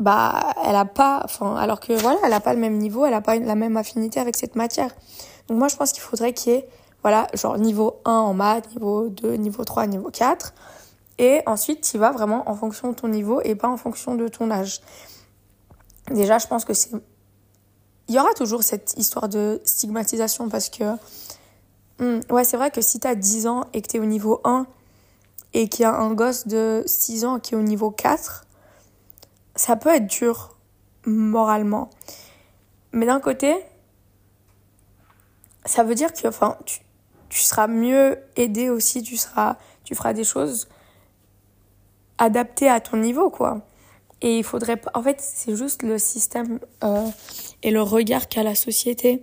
bah 0.00 0.54
elle 0.64 0.74
a 0.74 0.86
pas 0.86 1.20
enfin 1.24 1.56
alors 1.56 1.78
que 1.78 1.92
voilà 1.92 2.18
elle 2.24 2.32
a 2.32 2.40
pas 2.40 2.54
le 2.54 2.58
même 2.58 2.78
niveau 2.78 3.04
elle 3.04 3.14
a 3.14 3.20
pas 3.20 3.36
la 3.36 3.54
même 3.54 3.76
affinité 3.76 4.18
avec 4.18 4.34
cette 4.34 4.56
matière 4.56 4.90
donc 5.46 5.58
moi 5.58 5.68
je 5.68 5.76
pense 5.76 5.92
qu'il 5.92 6.02
faudrait 6.02 6.32
qu'il 6.32 6.52
y 6.52 6.56
ait 6.56 6.68
voilà 7.02 7.28
genre 7.34 7.58
niveau 7.58 8.00
1 8.06 8.10
en 8.10 8.34
maths 8.34 8.70
niveau 8.70 9.08
2 9.08 9.34
niveau 9.34 9.62
3 9.62 9.86
niveau 9.86 10.10
4 10.10 10.54
et 11.18 11.42
ensuite 11.46 11.80
tu 11.82 11.98
vas 11.98 12.10
vraiment 12.10 12.48
en 12.48 12.54
fonction 12.54 12.90
de 12.90 12.94
ton 12.94 13.08
niveau 13.08 13.40
et 13.42 13.54
pas 13.54 13.68
en 13.68 13.76
fonction 13.76 14.14
de 14.14 14.28
ton 14.28 14.50
âge 14.50 14.80
déjà 16.10 16.38
je 16.38 16.46
pense 16.46 16.64
que 16.64 16.74
c'est 16.74 16.90
il 18.08 18.14
y 18.14 18.18
aura 18.18 18.32
toujours 18.34 18.62
cette 18.62 18.94
histoire 18.96 19.28
de 19.28 19.60
stigmatisation 19.64 20.48
parce 20.48 20.68
que, 20.68 20.84
hmm, 21.98 22.20
ouais, 22.30 22.44
c'est 22.44 22.56
vrai 22.56 22.70
que 22.70 22.80
si 22.80 23.00
t'as 23.00 23.14
10 23.14 23.46
ans 23.46 23.64
et 23.72 23.82
que 23.82 23.88
t'es 23.88 23.98
au 23.98 24.04
niveau 24.04 24.40
1 24.44 24.66
et 25.54 25.68
qu'il 25.68 25.82
y 25.82 25.86
a 25.86 25.94
un 25.94 26.12
gosse 26.12 26.46
de 26.46 26.82
6 26.86 27.24
ans 27.24 27.38
qui 27.38 27.54
est 27.54 27.56
au 27.56 27.62
niveau 27.62 27.90
4, 27.90 28.44
ça 29.56 29.76
peut 29.76 29.90
être 29.94 30.06
dur 30.06 30.56
moralement. 31.06 31.90
Mais 32.92 33.06
d'un 33.06 33.20
côté, 33.20 33.54
ça 35.64 35.82
veut 35.82 35.94
dire 35.94 36.12
que 36.12 36.28
enfin, 36.28 36.58
tu, 36.66 36.80
tu 37.28 37.40
seras 37.40 37.68
mieux 37.68 38.18
aidé 38.36 38.68
aussi, 38.68 39.02
tu, 39.02 39.16
seras, 39.16 39.56
tu 39.84 39.94
feras 39.94 40.12
des 40.12 40.24
choses 40.24 40.68
adaptées 42.18 42.68
à 42.68 42.80
ton 42.80 42.96
niveau, 42.96 43.30
quoi. 43.30 43.62
Et 44.22 44.38
il 44.38 44.44
faudrait. 44.44 44.80
En 44.94 45.02
fait, 45.02 45.20
c'est 45.20 45.56
juste 45.56 45.82
le 45.82 45.98
système 45.98 46.58
euh, 46.82 47.06
et 47.62 47.70
le 47.70 47.82
regard 47.82 48.28
qu'a 48.28 48.42
la 48.42 48.54
société 48.54 49.22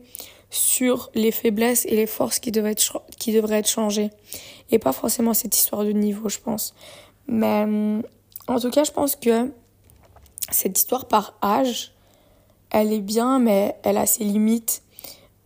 sur 0.49 1.09
les 1.15 1.31
faiblesses 1.31 1.85
et 1.85 1.95
les 1.95 2.07
forces 2.07 2.39
qui, 2.39 2.51
devraient 2.51 2.71
être, 2.71 3.01
qui 3.17 3.33
devraient 3.33 3.59
être 3.59 3.69
changées. 3.69 4.09
Et 4.69 4.79
pas 4.79 4.91
forcément 4.91 5.33
cette 5.33 5.55
histoire 5.55 5.83
de 5.85 5.91
niveau, 5.91 6.29
je 6.29 6.39
pense. 6.39 6.75
Mais 7.27 7.65
en 8.47 8.59
tout 8.59 8.69
cas, 8.69 8.83
je 8.83 8.91
pense 8.91 9.15
que 9.15 9.51
cette 10.51 10.77
histoire 10.77 11.07
par 11.07 11.37
âge, 11.41 11.93
elle 12.69 12.91
est 12.91 13.01
bien, 13.01 13.39
mais 13.39 13.75
elle 13.83 13.97
a 13.97 14.05
ses 14.05 14.23
limites. 14.23 14.83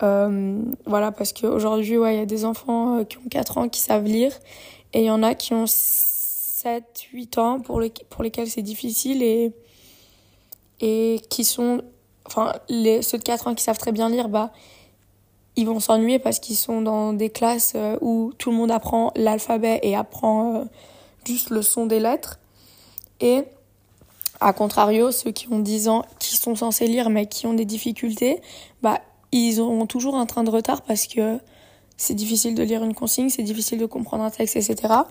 Euh, 0.03 0.62
voilà, 0.86 1.12
parce 1.12 1.34
qu'aujourd'hui, 1.34 1.97
ouais, 1.97 2.15
il 2.15 2.19
y 2.19 2.21
a 2.21 2.25
des 2.25 2.43
enfants 2.45 2.99
euh, 2.99 3.03
qui 3.03 3.17
ont 3.17 3.29
4 3.29 3.58
ans 3.58 3.69
qui 3.69 3.79
savent 3.79 4.03
lire, 4.03 4.31
et 4.93 5.01
il 5.01 5.05
y 5.05 5.12
en 5.12 5.23
a 5.23 5.36
qui 5.36 5.53
ont 5.53 5.65
7, 6.65 6.84
8 7.13 7.38
ans 7.38 7.60
pour, 7.60 7.80
pour 8.10 8.23
lesquels 8.23 8.49
c'est 8.49 8.63
difficile 8.63 9.21
et, 9.21 9.51
et 10.82 11.21
qui 11.30 11.43
sont. 11.43 11.84
Enfin, 12.25 12.54
les, 12.69 13.04
ceux 13.04 13.19
de 13.19 13.23
4 13.23 13.47
ans 13.47 13.54
qui 13.54 13.63
savent 13.63 13.78
très 13.78 13.91
bien 13.91 14.10
lire, 14.10 14.30
bah, 14.30 14.51
ils 15.56 15.67
vont 15.67 15.80
s'ennuyer 15.80 16.17
parce 16.17 16.39
qu'ils 16.39 16.56
sont 16.56 16.82
dans 16.82 17.13
des 17.13 17.30
classes 17.30 17.73
euh, 17.75 17.99
où 18.01 18.34
tout 18.39 18.49
le 18.49 18.58
monde 18.58 18.71
apprend 18.71 19.12
l'alphabet 19.15 19.80
et 19.84 19.95
apprend 19.95 20.56
euh, 20.56 20.65
juste 21.23 21.51
le 21.51 21.62
son 21.62 21.86
des 21.86 21.99
lettres. 21.99 22.39
Et 23.21 23.43
à 24.39 24.51
contrario, 24.51 25.12
ceux 25.12 25.30
qui 25.30 25.47
ont 25.54 25.60
10 25.60 25.88
ans, 25.88 26.04
qui 26.17 26.36
sont 26.36 26.56
censés 26.56 26.88
lire 26.88 27.12
mais 27.12 27.28
qui 27.28 27.45
ont 27.45 27.54
des 27.54 27.65
difficultés, 27.65 28.41
bah, 28.82 29.01
ils 29.32 29.62
auront 29.62 29.86
toujours 29.86 30.15
un 30.15 30.25
train 30.25 30.43
de 30.43 30.49
retard 30.49 30.82
parce 30.82 31.06
que 31.06 31.38
c'est 31.95 32.15
difficile 32.15 32.56
de 32.56 32.63
lire 32.63 32.84
une 32.84 32.95
consigne, 32.95 33.30
c'est 33.30 33.43
difficile 33.43 33.78
de 33.78 33.86
comprendre 33.86 34.23
un 34.23 34.32
texte, 34.32 34.56
etc 34.56 35.04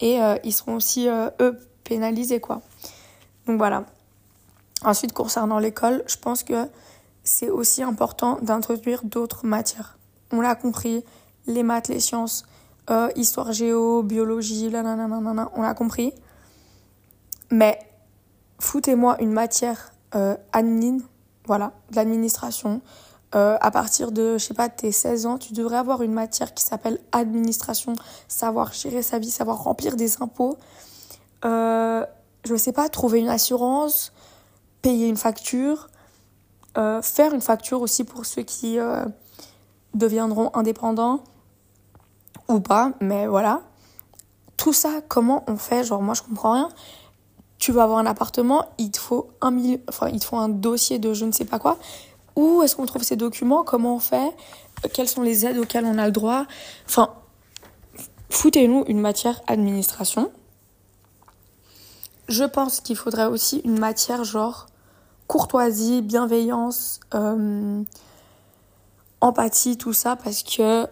et 0.00 0.20
euh, 0.22 0.36
ils 0.44 0.52
seront 0.52 0.76
aussi, 0.76 1.08
euh, 1.08 1.30
eux, 1.40 1.58
pénalisés, 1.84 2.40
quoi. 2.40 2.62
Donc 3.46 3.58
voilà. 3.58 3.84
Ensuite, 4.82 5.12
concernant 5.12 5.58
l'école, 5.58 6.02
je 6.06 6.16
pense 6.16 6.42
que 6.42 6.68
c'est 7.22 7.50
aussi 7.50 7.82
important 7.82 8.38
d'introduire 8.40 9.04
d'autres 9.04 9.44
matières. 9.44 9.98
On 10.32 10.40
l'a 10.40 10.54
compris, 10.54 11.04
les 11.46 11.62
maths, 11.62 11.88
les 11.88 12.00
sciences, 12.00 12.44
euh, 12.90 13.10
histoire 13.14 13.52
géo, 13.52 14.02
biologie, 14.02 14.70
là, 14.70 14.82
on 15.54 15.62
l'a 15.62 15.74
compris. 15.74 16.14
Mais 17.50 17.78
foutez-moi 18.58 19.20
une 19.20 19.32
matière 19.32 19.92
admin, 20.52 20.98
voilà, 21.46 21.72
de 21.90 21.96
l'administration, 21.96 22.80
euh, 23.34 23.56
à 23.60 23.70
partir 23.70 24.10
de, 24.10 24.38
je 24.38 24.44
sais 24.44 24.54
pas, 24.54 24.68
tes 24.68 24.90
16 24.90 25.26
ans, 25.26 25.38
tu 25.38 25.52
devrais 25.52 25.76
avoir 25.76 26.02
une 26.02 26.12
matière 26.12 26.52
qui 26.52 26.64
s'appelle 26.64 26.98
administration, 27.12 27.94
savoir 28.26 28.72
gérer 28.72 29.02
sa 29.02 29.18
vie, 29.18 29.30
savoir 29.30 29.62
remplir 29.62 29.96
des 29.96 30.20
impôts. 30.20 30.58
Euh, 31.44 32.04
je 32.44 32.54
sais 32.56 32.72
pas, 32.72 32.88
trouver 32.88 33.20
une 33.20 33.28
assurance, 33.28 34.12
payer 34.82 35.08
une 35.08 35.16
facture, 35.16 35.88
euh, 36.78 37.02
faire 37.02 37.34
une 37.34 37.40
facture 37.40 37.82
aussi 37.82 38.04
pour 38.04 38.24
ceux 38.24 38.42
qui 38.42 38.78
euh, 38.78 39.04
deviendront 39.94 40.50
indépendants 40.54 41.22
ou 42.48 42.60
pas, 42.60 42.92
mais 43.00 43.26
voilà. 43.26 43.62
Tout 44.56 44.72
ça, 44.72 45.00
comment 45.08 45.44
on 45.46 45.56
fait? 45.56 45.84
Genre, 45.84 46.02
moi, 46.02 46.14
je 46.14 46.22
comprends 46.22 46.52
rien. 46.52 46.68
Tu 47.58 47.72
vas 47.72 47.84
avoir 47.84 47.98
un 47.98 48.06
appartement, 48.06 48.66
il 48.78 48.90
te 48.90 48.98
faut 48.98 49.30
un, 49.40 49.54
enfin, 49.88 50.08
il 50.08 50.20
te 50.20 50.24
faut 50.24 50.36
un 50.36 50.48
dossier 50.48 50.98
de 50.98 51.12
je 51.12 51.24
ne 51.26 51.32
sais 51.32 51.44
pas 51.44 51.58
quoi 51.58 51.78
où 52.40 52.62
est-ce 52.62 52.76
qu'on 52.76 52.86
trouve 52.86 53.02
ces 53.02 53.16
documents 53.16 53.64
Comment 53.64 53.96
on 53.96 53.98
fait 53.98 54.34
Quelles 54.92 55.08
sont 55.08 55.22
les 55.22 55.46
aides 55.46 55.58
auxquelles 55.58 55.84
on 55.84 55.98
a 55.98 56.06
le 56.06 56.12
droit 56.12 56.46
Enfin, 56.86 57.10
foutez-nous 58.30 58.84
une 58.88 59.00
matière 59.00 59.40
administration. 59.46 60.30
Je 62.28 62.44
pense 62.44 62.80
qu'il 62.80 62.96
faudrait 62.96 63.26
aussi 63.26 63.60
une 63.64 63.78
matière 63.78 64.24
genre 64.24 64.66
courtoisie, 65.26 66.02
bienveillance, 66.02 67.00
euh, 67.14 67.82
empathie, 69.20 69.76
tout 69.76 69.92
ça, 69.92 70.16
parce 70.16 70.42
que 70.42 70.86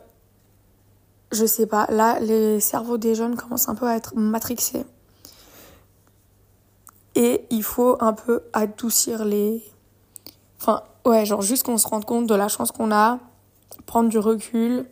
je 1.33 1.45
sais 1.45 1.67
pas, 1.67 1.87
là, 1.91 2.21
les 2.21 2.61
cerveaux 2.61 2.99
des 2.99 3.15
jeunes 3.15 3.37
commencent 3.37 3.69
un 3.69 3.75
peu 3.75 3.87
à 3.87 3.97
être 3.97 4.15
matrixés. 4.17 4.85
Et 7.15 7.45
il 7.51 7.63
faut 7.63 7.97
un 8.01 8.13
peu 8.13 8.45
adoucir 8.53 9.25
les. 9.25 9.63
Enfin, 10.61 10.83
Ouais, 11.09 11.25
genre 11.25 11.40
juste 11.40 11.62
qu'on 11.62 11.79
se 11.79 11.88
rende 11.88 12.05
compte 12.05 12.27
de 12.27 12.35
la 12.35 12.49
chance 12.49 12.71
qu'on 12.71 12.92
a, 12.92 13.18
prendre 13.87 14.11
du 14.11 14.18
recul, 14.18 14.85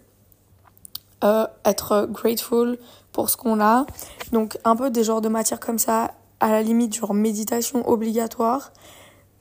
euh, 1.23 1.47
être 1.67 2.09
grateful 2.11 2.79
pour 3.13 3.29
ce 3.29 3.37
qu'on 3.37 3.61
a. 3.61 3.85
Donc 4.33 4.57
un 4.65 4.77
peu 4.77 4.89
des 4.89 5.05
genres 5.05 5.21
de 5.21 5.29
matières 5.29 5.61
comme 5.61 5.79
ça, 5.79 6.15
à 6.41 6.51
la 6.51 6.63
limite 6.63 6.95
genre 6.95 7.13
méditation 7.13 7.87
obligatoire, 7.87 8.73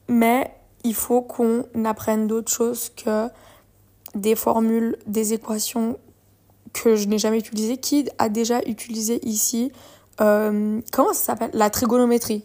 mais 0.10 0.54
il 0.84 0.94
faut 0.94 1.22
qu'on 1.22 1.64
apprenne 1.86 2.28
d'autres 2.28 2.52
choses 2.52 2.90
que 2.90 3.30
des 4.14 4.36
formules, 4.36 4.98
des 5.08 5.32
équations 5.32 5.98
que 6.74 6.98
je 6.98 7.08
n'ai 7.08 7.20
jamais 7.20 7.40
utilisées. 7.40 7.78
Qui 7.78 8.10
a 8.18 8.28
déjà 8.28 8.62
utilisé 8.66 9.26
ici 9.26 9.72
euh, 10.20 10.82
Comment 10.92 11.14
ça 11.14 11.24
s'appelle? 11.24 11.52
La 11.54 11.70
trigonométrie. 11.70 12.44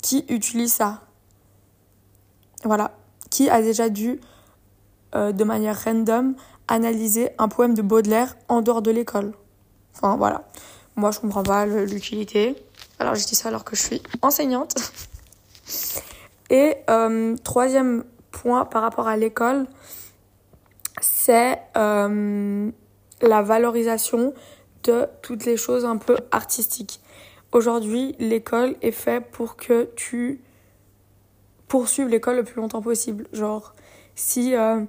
Qui 0.00 0.24
utilise 0.30 0.72
ça? 0.72 1.02
Voilà. 2.64 2.92
A 3.50 3.62
déjà 3.62 3.88
dû, 3.88 4.20
euh, 5.14 5.32
de 5.32 5.44
manière 5.44 5.84
random, 5.84 6.34
analyser 6.68 7.30
un 7.38 7.48
poème 7.48 7.74
de 7.74 7.82
Baudelaire 7.82 8.36
en 8.48 8.62
dehors 8.62 8.82
de 8.82 8.90
l'école 8.90 9.32
Enfin, 9.94 10.16
voilà. 10.16 10.44
Moi, 10.96 11.10
je 11.10 11.20
comprends 11.20 11.42
pas 11.42 11.66
l'utilité. 11.66 12.54
Alors, 12.98 13.14
je 13.14 13.24
dis 13.24 13.34
ça 13.34 13.48
alors 13.48 13.64
que 13.64 13.76
je 13.76 13.82
suis 13.82 14.02
enseignante. 14.22 14.74
Et 16.50 16.76
euh, 16.90 17.36
troisième 17.42 18.04
point 18.30 18.64
par 18.64 18.82
rapport 18.82 19.08
à 19.08 19.16
l'école, 19.16 19.66
c'est 21.00 21.58
euh, 21.76 22.70
la 23.22 23.42
valorisation 23.42 24.32
de 24.84 25.06
toutes 25.22 25.44
les 25.44 25.56
choses 25.56 25.84
un 25.84 25.96
peu 25.96 26.16
artistiques. 26.30 27.00
Aujourd'hui, 27.52 28.14
l'école 28.18 28.76
est 28.82 28.92
faite 28.92 29.30
pour 29.32 29.56
que 29.56 29.90
tu 29.96 30.40
poursuives 31.68 32.08
l'école 32.08 32.36
le 32.36 32.44
plus 32.44 32.56
longtemps 32.60 32.82
possible. 32.82 33.26
Genre, 33.32 33.74
si 34.14 34.54
euh, 34.54 34.82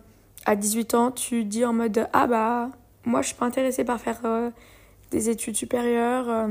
à 0.46 0.56
18 0.56 0.94
ans, 0.94 1.12
tu 1.12 1.44
dis 1.44 1.66
en 1.66 1.74
mode 1.74 2.08
Ah 2.14 2.28
bah, 2.28 2.70
moi 3.06 3.22
je 3.22 3.28
suis 3.28 3.36
pas 3.36 3.46
intéressée 3.46 3.84
par 3.84 4.00
faire 4.00 4.20
euh, 4.26 4.50
des 5.12 5.30
études 5.30 5.56
supérieures, 5.56 6.50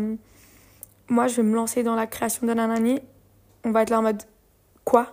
moi 1.08 1.26
je 1.26 1.36
vais 1.36 1.42
me 1.42 1.54
lancer 1.54 1.82
dans 1.82 1.94
la 1.94 2.06
création 2.06 2.46
d'un 2.46 2.54
nanani, 2.54 3.00
on 3.64 3.70
va 3.70 3.82
être 3.82 3.90
là 3.90 3.98
en 3.98 4.02
mode 4.02 4.22
Quoi? 4.86 5.12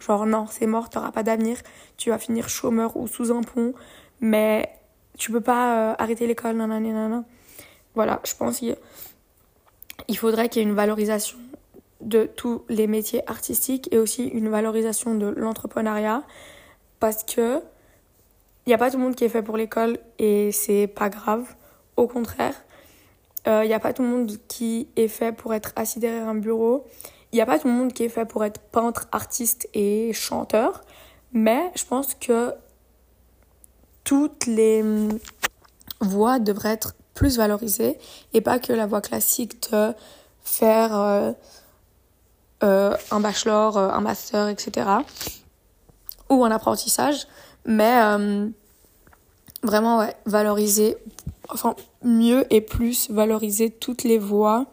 Genre, 0.00 0.26
non, 0.26 0.46
c'est 0.50 0.66
mort, 0.66 0.90
t'auras 0.90 1.12
pas 1.12 1.22
d'avenir, 1.22 1.58
tu 1.96 2.10
vas 2.10 2.18
finir 2.18 2.48
chômeur 2.48 2.96
ou 2.96 3.06
sous 3.06 3.32
un 3.32 3.40
pont, 3.40 3.72
mais 4.20 4.68
tu 5.16 5.30
peux 5.30 5.40
pas 5.40 5.92
euh, 5.92 5.94
arrêter 5.98 6.26
l'école, 6.26 6.56
nanana, 6.56 6.92
nanana. 6.92 7.24
Voilà, 7.94 8.20
je 8.24 8.34
pense 8.34 8.58
qu'il 8.58 8.76
faudrait 10.18 10.48
qu'il 10.48 10.60
y 10.60 10.64
ait 10.64 10.68
une 10.68 10.74
valorisation 10.74 11.38
de 12.00 12.24
tous 12.24 12.64
les 12.68 12.86
métiers 12.86 13.28
artistiques 13.28 13.88
et 13.92 13.98
aussi 13.98 14.24
une 14.24 14.48
valorisation 14.48 15.14
de 15.14 15.26
l'entrepreneuriat 15.26 16.22
parce 17.00 17.24
que 17.24 17.60
il 18.66 18.70
n'y 18.70 18.74
a 18.74 18.78
pas 18.78 18.90
tout 18.90 18.96
le 18.96 19.04
monde 19.04 19.14
qui 19.14 19.24
est 19.24 19.28
fait 19.28 19.42
pour 19.42 19.56
l'école 19.56 19.98
et 20.18 20.50
c'est 20.50 20.88
pas 20.88 21.08
grave. 21.08 21.54
Au 21.96 22.08
contraire, 22.08 22.54
il 23.46 23.52
euh, 23.52 23.64
n'y 23.64 23.72
a 23.72 23.78
pas 23.78 23.92
tout 23.92 24.02
le 24.02 24.08
monde 24.08 24.32
qui 24.48 24.88
est 24.96 25.06
fait 25.06 25.30
pour 25.30 25.54
être 25.54 25.72
assis 25.76 26.00
derrière 26.00 26.28
un 26.28 26.34
bureau. 26.34 26.84
Il 27.30 27.36
n'y 27.36 27.40
a 27.40 27.46
pas 27.46 27.60
tout 27.60 27.68
le 27.68 27.74
monde 27.74 27.92
qui 27.92 28.02
est 28.02 28.08
fait 28.08 28.24
pour 28.24 28.44
être 28.44 28.60
peintre, 28.60 29.06
artiste 29.12 29.68
et 29.72 30.12
chanteur. 30.12 30.82
Mais 31.32 31.70
je 31.76 31.84
pense 31.84 32.14
que 32.16 32.54
toutes 34.02 34.46
les 34.46 34.82
hum, 34.82 35.16
voix 36.00 36.40
devraient 36.40 36.72
être 36.72 36.94
plus 37.14 37.36
valorisées 37.38 37.98
et 38.34 38.40
pas 38.40 38.58
que 38.58 38.72
la 38.72 38.86
voix 38.86 39.00
classique 39.00 39.70
de 39.70 39.92
faire 40.42 40.98
euh, 40.98 41.32
un 42.62 43.20
bachelor, 43.20 43.76
euh, 43.76 43.90
un 43.90 44.00
master, 44.00 44.48
etc. 44.48 44.88
ou 46.30 46.44
un 46.44 46.50
apprentissage. 46.50 47.26
Mais 47.64 48.00
hum, 48.02 48.52
vraiment, 49.62 49.98
ouais, 49.98 50.16
valoriser, 50.24 50.96
enfin, 51.48 51.74
mieux 52.02 52.46
et 52.50 52.60
plus 52.60 53.10
valoriser 53.10 53.70
toutes 53.70 54.04
les 54.04 54.18
voix 54.18 54.66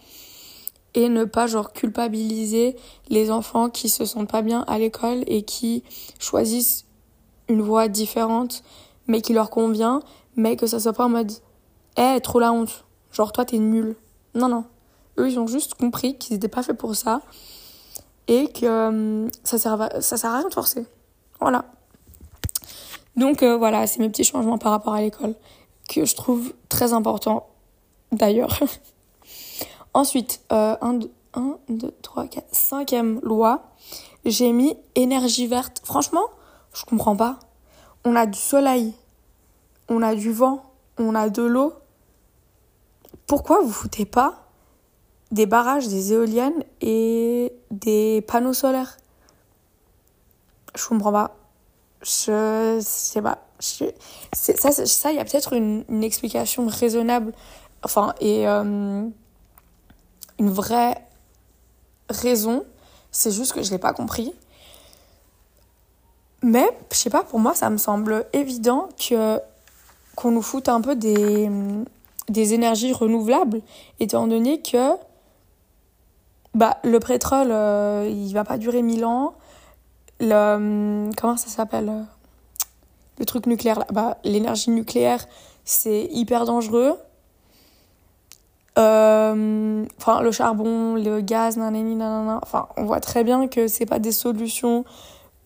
et 0.93 1.10
ne 1.10 1.24
pas 1.24 1.48
genre 1.48 1.74
culpabiliser 1.74 2.76
les 3.10 3.32
enfants 3.32 3.69
qui 3.69 3.89
se 3.89 4.06
sentent 4.06 4.30
pas 4.30 4.41
bien 4.41 4.63
à 4.67 4.78
l'école 4.78 5.24
et 5.28 5.43
qui 5.43 5.84
choisissent 6.19 6.86
une 7.50 7.62
voie 7.62 7.88
différente 7.88 8.63
mais 9.08 9.22
qui 9.22 9.34
leur 9.34 9.50
convient 9.50 10.02
mais 10.36 10.56
que 10.56 10.67
ça 10.67 10.80
soit 10.80 10.93
pas 10.93 11.06
en 11.06 11.10
mode 11.10 11.32
eh 11.98 12.19
trop 12.22 12.39
la 12.39 12.52
honte 12.52 12.86
genre 13.12 13.32
toi 13.32 13.46
t'es 13.46 13.58
nul 13.58 13.96
non 14.36 14.48
non 14.48 14.65
eux 15.17 15.30
ils 15.30 15.39
ont 15.39 15.48
juste 15.48 15.74
compris 15.74 16.17
qu'ils 16.17 16.36
étaient 16.36 16.48
pas 16.48 16.63
faits 16.63 16.78
pour 16.78 16.96
ça 16.96 17.22
et 18.28 18.48
que 18.48 18.66
euh, 18.66 19.30
ça 19.44 19.58
sert 19.58 19.82
à, 19.82 20.02
sert 20.02 20.30
à 20.30 20.38
rien 20.40 20.48
de 20.48 20.54
forcer 20.54 20.86
voilà 21.40 21.66
donc 23.16 23.44
euh, 23.44 23.58
voilà 23.58 23.86
c'est 23.88 24.00
mes 24.00 24.10
petits 24.10 24.24
changements 24.24 24.58
par 24.58 24.72
rapport 24.72 24.94
à 24.94 25.02
l'école 25.02 25.36
que 25.90 26.06
je 26.06 26.16
trouve 26.16 26.54
très 26.70 26.94
important 26.94 27.48
d'ailleurs 28.12 28.60
Ensuite, 29.94 30.42
euh, 30.52 30.76
1, 30.82 31.58
2, 31.70 31.94
3, 32.02 32.28
4, 32.28 32.48
cinquième 32.52 33.20
loi, 33.22 33.76
j'ai 34.26 34.52
mis 34.52 34.76
énergie 34.96 35.46
verte. 35.46 35.82
Franchement, 35.84 36.26
je 36.74 36.84
comprends 36.84 37.16
pas. 37.16 37.38
On 38.04 38.16
a 38.16 38.26
du 38.26 38.40
soleil, 38.40 38.94
on 39.90 40.02
a 40.02 40.16
du 40.16 40.32
vent, 40.32 40.64
on 40.98 41.14
a 41.14 41.30
de 41.30 41.44
l'eau. 41.44 41.74
Pourquoi 43.28 43.62
vous 43.62 43.72
foutez 43.72 44.06
pas 44.06 44.42
des 45.34 45.46
barrages, 45.46 45.89
des 45.89 46.13
éoliennes 46.13 46.63
et 46.80 47.52
des 47.72 48.24
panneaux 48.28 48.54
solaires 48.54 48.98
Je 50.76 50.88
comprends 50.88 51.12
pas. 51.12 51.36
Je 52.02 52.80
sais 52.82 53.22
pas. 53.22 53.39
ça, 53.60 55.12
il 55.12 55.15
y 55.15 55.19
a 55.19 55.26
peut-être 55.26 55.54
une, 55.54 55.84
une, 55.89 56.04
explication 56.04 56.67
raisonnable. 56.67 57.34
Enfin, 57.84 58.15
et. 58.22 58.48
Euh, 58.48 59.10
une 60.39 60.50
vraie 60.50 60.96
raison. 62.10 62.65
C'est 63.12 63.32
juste 63.32 63.54
que 63.54 63.62
je 63.62 63.72
l'ai 63.72 63.78
pas 63.78 63.93
compris. 63.93 64.34
Mais, 66.41 66.67
je 66.91 66.98
sais 66.98 67.10
pas, 67.10 67.24
pour 67.24 67.39
moi, 67.39 67.54
ça 67.54 67.69
me 67.69 67.78
semble 67.78 68.26
évident 68.34 68.89
que 68.98 69.39
qu'on 70.15 70.30
nous 70.30 70.43
foute 70.43 70.69
un 70.69 70.80
peu 70.80 70.96
des, 70.96 71.50
des 72.30 72.54
énergies 72.54 72.93
renouvelables, 72.93 73.62
étant 74.00 74.28
donné 74.28 74.62
que 74.62 74.93
bah, 76.54 76.78
le 76.84 77.00
pétrole, 77.00 77.52
euh, 77.52 78.08
il 78.10 78.34
va 78.34 78.44
pas 78.44 78.58
durer 78.58 78.82
mille 78.82 79.06
ans. 79.06 79.34
Le, 80.20 81.10
comment 81.18 81.38
ça 81.38 81.48
s'appelle 81.48 81.92
Le 83.20 83.26
truc 83.26 83.48
nucléaire, 83.48 83.80
là. 83.80 83.88
Bah, 83.92 84.18
l'énergie 84.24 84.70
nucléaire, 84.70 85.26
c'est 85.66 86.08
hyper 86.12 86.46
dangereux. 86.46 86.96
Euh, 88.78 89.86
enfin, 89.98 90.22
le 90.22 90.32
charbon, 90.32 90.96
le 90.96 91.22
gaz, 91.22 91.58
nanani, 91.58 91.96
nanana. 91.96 92.39
Enfin, 92.42 92.68
on 92.78 92.86
voit 92.86 93.00
très 93.00 93.24
bien 93.24 93.48
que 93.48 93.68
c'est 93.68 93.86
pas 93.86 94.00
des 94.00 94.12
solutions 94.12 94.86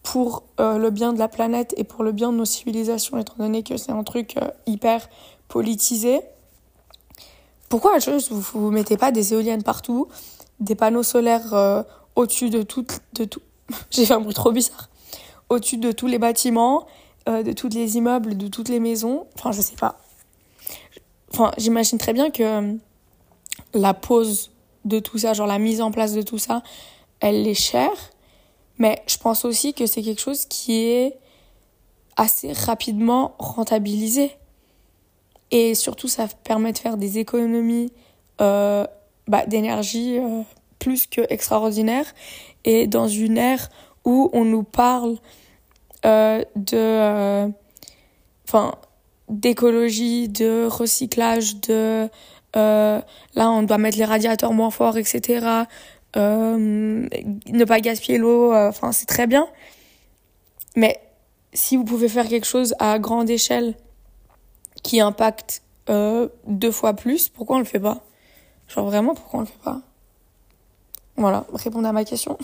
pour 0.03 0.43
euh, 0.61 0.77
le 0.77 0.89
bien 0.89 1.11
de 1.11 1.19
la 1.19 1.27
planète 1.27 1.73
et 1.75 1.83
pour 1.83 2.03
le 2.03 2.13
bien 2.13 2.31
de 2.31 2.37
nos 2.37 2.45
civilisations, 2.45 3.17
étant 3.17 3.33
donné 3.37 3.63
que 3.63 3.75
c'est 3.75 3.91
un 3.91 4.03
truc 4.03 4.37
euh, 4.37 4.47
hyper 4.65 5.09
politisé. 5.49 6.21
Pourquoi 7.67 7.99
juste 7.99 8.31
vous, 8.31 8.39
vous 8.39 8.71
mettez 8.71 8.95
pas 8.95 9.11
des 9.11 9.33
éoliennes 9.33 9.63
partout, 9.63 10.07
des 10.59 10.75
panneaux 10.75 11.03
solaires 11.03 11.85
au-dessus 12.15 12.49
de 12.49 12.63
tout, 12.63 12.85
de 13.13 13.25
tout. 13.25 13.41
J'ai 13.91 14.05
fait 14.05 14.13
un 14.13 14.19
bruit 14.19 14.33
trop 14.33 14.51
bizarre. 14.51 14.89
Au-dessus 15.49 15.77
de 15.77 15.91
tous 15.91 16.07
les 16.07 16.19
bâtiments, 16.19 16.87
de 17.25 17.51
tous 17.53 17.69
les 17.69 17.97
immeubles, 17.97 18.37
de 18.37 18.47
toutes 18.47 18.69
les 18.69 18.79
maisons. 18.79 19.27
Enfin, 19.35 19.51
je 19.51 19.61
sais 19.61 19.75
pas. 19.75 19.99
Enfin, 21.31 21.51
j'imagine 21.57 21.97
très 21.97 22.13
bien 22.13 22.31
que 22.31 22.77
la 23.73 23.93
pose 23.93 24.51
de 24.85 24.99
tout 24.99 25.17
ça, 25.17 25.33
genre 25.33 25.47
la 25.47 25.59
mise 25.59 25.81
en 25.81 25.91
place 25.91 26.13
de 26.13 26.21
tout 26.21 26.37
ça, 26.37 26.63
elle 27.19 27.47
est 27.47 27.53
chère. 27.53 28.11
Mais 28.77 29.01
je 29.07 29.17
pense 29.17 29.45
aussi 29.45 29.73
que 29.73 29.85
c'est 29.85 30.01
quelque 30.01 30.21
chose 30.21 30.45
qui 30.45 30.85
est 30.85 31.17
assez 32.15 32.53
rapidement 32.53 33.35
rentabilisé. 33.39 34.31
Et 35.51 35.75
surtout, 35.75 36.07
ça 36.07 36.27
permet 36.43 36.73
de 36.73 36.77
faire 36.77 36.97
des 36.97 37.17
économies 37.19 37.91
euh, 38.41 38.85
bah, 39.27 39.45
d'énergie 39.45 40.17
euh, 40.17 40.41
plus 40.79 41.07
que 41.07 41.21
extraordinaires. 41.29 42.13
Et 42.65 42.87
dans 42.87 43.07
une 43.07 43.37
ère 43.37 43.69
où 44.05 44.29
on 44.33 44.45
nous 44.45 44.63
parle 44.63 45.17
euh, 46.05 46.43
de, 46.55 47.51
enfin, 48.47 48.75
d'écologie, 49.29 50.29
de 50.29 50.65
recyclage, 50.65 51.59
de 51.61 52.09
euh, 52.55 53.01
là, 53.35 53.51
on 53.51 53.63
doit 53.63 53.77
mettre 53.77 53.97
les 53.97 54.05
radiateurs 54.05 54.53
moins 54.53 54.71
forts, 54.71 54.97
etc. 54.97 55.45
Euh, 56.15 56.57
ne 56.57 57.65
pas 57.65 57.79
gaspiller 57.79 58.17
l'eau, 58.17 58.53
euh, 58.53 58.69
enfin, 58.69 58.91
c'est 58.91 59.05
très 59.05 59.27
bien. 59.27 59.47
Mais 60.75 60.99
si 61.53 61.77
vous 61.77 61.83
pouvez 61.83 62.09
faire 62.09 62.27
quelque 62.27 62.47
chose 62.47 62.73
à 62.79 62.99
grande 62.99 63.29
échelle 63.29 63.75
qui 64.83 64.99
impacte 64.99 65.63
deux 65.89 66.71
fois 66.71 66.93
plus, 66.93 67.29
pourquoi 67.29 67.55
on 67.55 67.59
le 67.59 67.65
fait 67.65 67.79
pas? 67.79 68.03
Genre 68.67 68.85
vraiment, 68.85 69.15
pourquoi 69.15 69.39
on 69.39 69.41
le 69.41 69.47
fait 69.47 69.63
pas? 69.63 69.81
Voilà, 71.15 71.45
répondre 71.53 71.87
à 71.87 71.93
ma 71.93 72.05
question. 72.05 72.37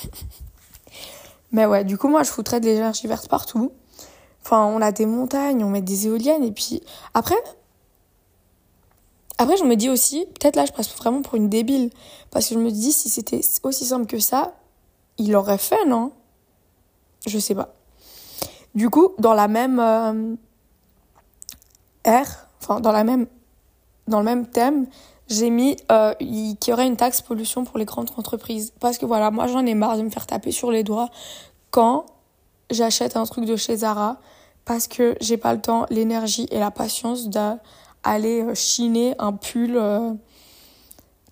Mais 1.52 1.66
ouais, 1.66 1.84
du 1.84 1.98
coup, 1.98 2.08
moi, 2.08 2.24
je 2.24 2.32
foutrais 2.32 2.60
de 2.60 2.66
l'énergie 2.66 3.08
verte 3.08 3.28
partout. 3.28 3.72
Enfin, 4.44 4.66
on 4.66 4.82
a 4.82 4.92
des 4.92 5.06
montagnes, 5.06 5.64
on 5.64 5.70
met 5.70 5.82
des 5.82 6.08
éoliennes, 6.08 6.44
et 6.44 6.52
puis 6.52 6.82
après, 7.14 7.38
après, 9.38 9.58
je 9.58 9.64
me 9.64 9.76
dis 9.76 9.90
aussi, 9.90 10.26
peut-être 10.40 10.56
là, 10.56 10.66
je 10.66 10.72
passe 10.72 10.96
vraiment 10.96 11.22
pour 11.22 11.36
une 11.36 11.50
débile. 11.50 11.90
Parce 12.32 12.48
que 12.48 12.56
je 12.56 12.60
me 12.60 12.72
dis, 12.72 12.92
si 12.92 13.10
c'était 13.10 13.42
aussi 13.64 13.86
simple 13.86 14.06
que 14.06 14.20
ça, 14.20 14.54
il 15.18 15.32
l'aurait 15.32 15.58
fait, 15.58 15.86
non? 15.86 16.12
Je 17.26 17.40
sais 17.40 17.56
pas. 17.56 17.74
Du 18.76 18.90
coup, 18.90 19.10
dans 19.20 19.34
la 19.34 19.48
même 19.48 19.80
euh, 19.80 20.36
ère, 22.04 22.48
enfin, 22.62 22.80
dans, 22.80 22.92
la 22.92 23.04
même, 23.04 23.28
dans 24.08 24.20
le 24.20 24.26
même 24.26 24.48
thème, 24.48 24.88
j'ai 25.30 25.50
mis 25.50 25.78
euh, 25.92 26.14
qu'il 26.16 26.58
y 26.68 26.74
aurait 26.74 26.88
une 26.88 26.98
taxe 26.98 27.22
pollution 27.22 27.64
pour 27.64 27.78
les 27.78 27.86
grandes 27.86 28.10
entreprises. 28.18 28.74
Parce 28.80 28.98
que 28.98 29.06
voilà, 29.06 29.32
moi, 29.32 29.48
j'en 29.48 29.66
ai 29.66 29.74
marre 29.74 29.98
de 29.98 30.04
me 30.04 30.10
faire 30.10 30.28
taper 30.28 30.52
sur 30.52 30.72
les 30.72 30.84
doigts 30.84 31.10
quand 31.72 32.06
j'achète 32.70 33.16
un 33.16 33.26
truc 33.26 33.46
de 33.46 33.56
chez 33.56 33.78
Zara 33.78 34.18
parce 34.66 34.88
que 34.88 35.16
j'ai 35.20 35.38
pas 35.38 35.54
le 35.54 35.62
temps, 35.62 35.86
l'énergie 35.90 36.48
et 36.52 36.60
la 36.60 36.72
patience 36.72 37.28
d'aller 37.28 38.42
euh, 38.44 38.56
chiner 38.56 39.16
un 39.20 39.34
pull 39.34 39.76
euh, 39.76 40.14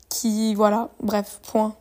qui 0.09 0.55
voilà, 0.55 0.89
bref, 1.01 1.39
point. 1.51 1.75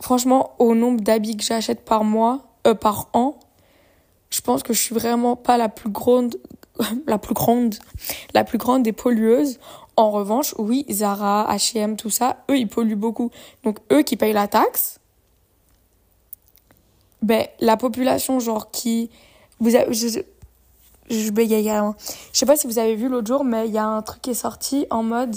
Franchement, 0.00 0.52
au 0.58 0.74
nombre 0.74 1.00
d'habits 1.00 1.36
que 1.36 1.44
j'achète 1.44 1.84
par 1.84 2.04
mois, 2.04 2.40
par 2.80 3.08
an, 3.14 3.38
je 4.30 4.40
pense 4.40 4.62
que 4.62 4.72
je 4.72 4.80
suis 4.80 4.94
vraiment 4.94 5.36
pas 5.36 5.56
la 5.56 5.68
plus 5.68 5.88
grande, 5.88 6.36
la 7.06 7.18
plus 7.18 7.34
grande, 7.34 7.74
la 8.34 8.44
plus 8.44 8.58
grande 8.58 8.82
des 8.82 8.92
pollueuses. 8.92 9.58
En 9.96 10.10
revanche, 10.10 10.54
oui, 10.58 10.84
Zara, 10.90 11.46
H&M, 11.54 11.96
tout 11.96 12.10
ça, 12.10 12.44
eux, 12.50 12.58
ils 12.58 12.68
polluent 12.68 12.96
beaucoup. 12.96 13.30
Donc, 13.64 13.78
eux 13.92 14.02
qui 14.02 14.16
payent 14.16 14.34
la 14.34 14.46
taxe, 14.46 15.00
ben, 17.22 17.46
la 17.60 17.76
population, 17.76 18.38
genre, 18.40 18.70
qui... 18.70 19.10
Vous 19.58 19.74
avez, 19.74 19.92
je, 19.94 20.20
je 21.08 21.30
bégaye, 21.30 21.70
hein. 21.70 21.96
Je 22.32 22.38
sais 22.38 22.46
pas 22.46 22.56
si 22.56 22.66
vous 22.66 22.78
avez 22.78 22.94
vu 22.94 23.08
l'autre 23.08 23.26
jour, 23.26 23.42
mais 23.42 23.68
il 23.68 23.72
y 23.72 23.78
a 23.78 23.86
un 23.86 24.02
truc 24.02 24.20
qui 24.22 24.30
est 24.30 24.34
sorti 24.34 24.86
en 24.90 25.02
mode... 25.02 25.34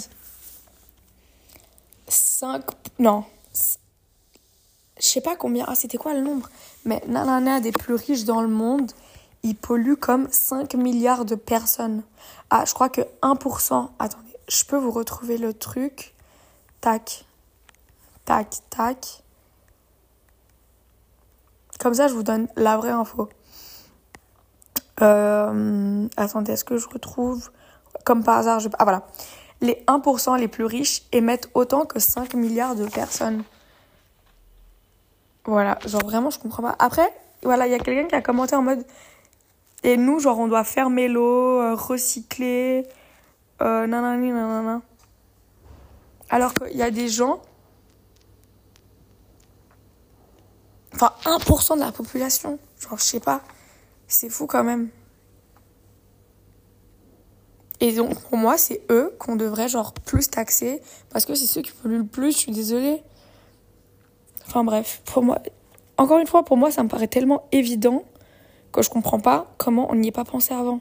5... 2.08 2.62
Non. 2.98 3.24
Je 4.98 5.06
sais 5.06 5.20
pas 5.22 5.36
combien... 5.36 5.64
Ah, 5.68 5.74
c'était 5.74 5.96
quoi 5.96 6.12
le 6.12 6.20
nombre? 6.20 6.50
Mais 6.84 7.02
nanana, 7.06 7.60
des 7.60 7.72
plus 7.72 7.94
riches 7.94 8.24
dans 8.24 8.42
le 8.42 8.48
monde, 8.48 8.92
ils 9.42 9.56
polluent 9.56 9.96
comme 9.96 10.28
5 10.30 10.74
milliards 10.74 11.24
de 11.24 11.34
personnes. 11.34 12.02
Ah, 12.50 12.64
je 12.66 12.74
crois 12.74 12.88
que 12.88 13.02
1%... 13.22 13.90
Attendez 13.98 14.30
je 14.50 14.64
peux 14.64 14.76
vous 14.76 14.90
retrouver 14.90 15.38
le 15.38 15.54
truc. 15.54 16.12
Tac, 16.80 17.24
tac, 18.24 18.56
tac. 18.68 19.22
Comme 21.78 21.94
ça, 21.94 22.08
je 22.08 22.14
vous 22.14 22.22
donne 22.22 22.48
la 22.56 22.76
vraie 22.76 22.90
info. 22.90 23.28
Euh, 25.00 26.08
attendez, 26.16 26.52
est-ce 26.52 26.64
que 26.64 26.76
je 26.76 26.88
retrouve? 26.88 27.50
Comme 28.04 28.24
par 28.24 28.38
hasard, 28.38 28.60
je... 28.60 28.68
Ah 28.78 28.84
voilà. 28.84 29.06
Les 29.60 29.84
1% 29.86 30.38
les 30.38 30.48
plus 30.48 30.64
riches 30.64 31.02
émettent 31.12 31.48
autant 31.54 31.84
que 31.84 31.98
5 31.98 32.34
milliards 32.34 32.74
de 32.74 32.86
personnes. 32.86 33.44
Voilà, 35.44 35.78
genre 35.86 36.04
vraiment, 36.04 36.30
je 36.30 36.38
comprends 36.38 36.62
pas. 36.62 36.76
Après, 36.78 37.08
voilà, 37.42 37.66
il 37.66 37.70
y 37.70 37.74
a 37.74 37.78
quelqu'un 37.78 38.08
qui 38.08 38.14
a 38.14 38.22
commenté 38.22 38.56
en 38.56 38.62
mode... 38.62 38.84
Et 39.82 39.96
nous, 39.96 40.20
genre, 40.20 40.38
on 40.38 40.48
doit 40.48 40.64
fermer 40.64 41.08
l'eau, 41.08 41.60
euh, 41.60 41.74
recycler, 41.74 42.86
euh, 43.62 43.86
nanani, 43.86 44.30
nanana. 44.30 44.82
Alors 46.28 46.52
qu'il 46.54 46.76
y 46.76 46.82
a 46.82 46.90
des 46.90 47.08
gens. 47.08 47.40
Enfin, 50.94 51.12
1% 51.24 51.76
de 51.76 51.80
la 51.80 51.92
population. 51.92 52.58
Genre, 52.78 52.98
je 52.98 53.04
sais 53.04 53.20
pas. 53.20 53.40
C'est 54.06 54.28
fou 54.28 54.46
quand 54.46 54.64
même. 54.64 54.90
Et 57.80 57.92
donc, 57.92 58.20
pour 58.20 58.36
moi, 58.36 58.58
c'est 58.58 58.82
eux 58.90 59.14
qu'on 59.18 59.36
devrait, 59.36 59.68
genre, 59.68 59.94
plus 59.94 60.28
taxer. 60.28 60.82
Parce 61.08 61.24
que 61.24 61.34
c'est 61.34 61.46
ceux 61.46 61.62
qui 61.62 61.72
polluent 61.72 61.98
le 61.98 62.06
plus, 62.06 62.32
je 62.32 62.38
suis 62.38 62.52
désolée. 62.52 63.02
Enfin, 64.46 64.62
bref. 64.62 65.00
Pour 65.06 65.22
moi. 65.22 65.38
Encore 65.96 66.18
une 66.18 66.26
fois, 66.26 66.44
pour 66.44 66.58
moi, 66.58 66.70
ça 66.70 66.82
me 66.82 66.88
paraît 66.88 67.08
tellement 67.08 67.46
évident 67.52 68.04
que 68.72 68.82
je 68.82 68.90
comprends 68.90 69.20
pas 69.20 69.52
comment 69.58 69.90
on 69.90 69.94
n'y 69.94 70.08
ait 70.08 70.12
pas 70.12 70.24
pensé 70.24 70.54
avant. 70.54 70.80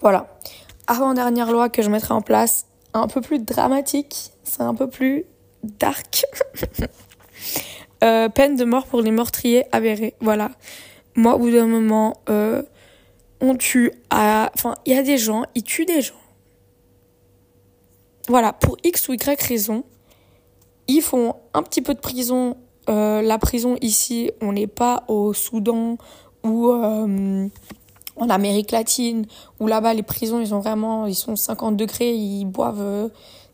Voilà 0.00 0.28
avant-dernière 0.86 1.50
loi 1.52 1.68
que 1.68 1.82
je 1.82 1.90
mettrai 1.90 2.14
en 2.14 2.22
place, 2.22 2.66
un 2.92 3.08
peu 3.08 3.20
plus 3.20 3.38
dramatique, 3.38 4.32
c'est 4.42 4.62
un 4.62 4.74
peu 4.74 4.88
plus 4.88 5.24
dark. 5.62 6.24
Euh, 8.02 8.28
peine 8.28 8.54
de 8.54 8.66
mort 8.66 8.86
pour 8.86 9.00
les 9.00 9.10
meurtriers 9.10 9.64
avérés. 9.72 10.14
Voilà. 10.20 10.50
Moi, 11.14 11.36
au 11.36 11.38
bout 11.38 11.50
d'un 11.50 11.66
moment, 11.66 12.20
euh, 12.28 12.62
on 13.40 13.56
tue 13.56 13.92
à... 14.10 14.50
Enfin, 14.54 14.74
il 14.84 14.94
y 14.94 14.98
a 14.98 15.02
des 15.02 15.16
gens, 15.16 15.44
ils 15.54 15.62
tuent 15.62 15.86
des 15.86 16.02
gens. 16.02 16.20
Voilà, 18.28 18.52
pour 18.52 18.76
X 18.84 19.08
ou 19.08 19.14
Y 19.14 19.40
raison, 19.40 19.84
ils 20.86 21.00
font 21.00 21.36
un 21.54 21.62
petit 21.62 21.80
peu 21.80 21.94
de 21.94 22.00
prison. 22.00 22.58
Euh, 22.88 23.22
la 23.22 23.38
prison 23.38 23.76
ici, 23.80 24.30
on 24.40 24.52
n'est 24.52 24.66
pas 24.66 25.04
au 25.08 25.32
Soudan 25.32 25.96
ou 26.42 26.70
en 28.16 28.30
Amérique 28.30 28.70
latine, 28.70 29.26
où 29.60 29.66
là-bas 29.66 29.94
les 29.94 30.02
prisons, 30.02 30.40
ils 30.40 30.54
ont 30.54 30.60
vraiment, 30.60 31.06
ils 31.06 31.14
sont 31.14 31.36
50 31.36 31.76
degrés, 31.76 32.14
ils 32.14 32.44
boivent 32.44 33.10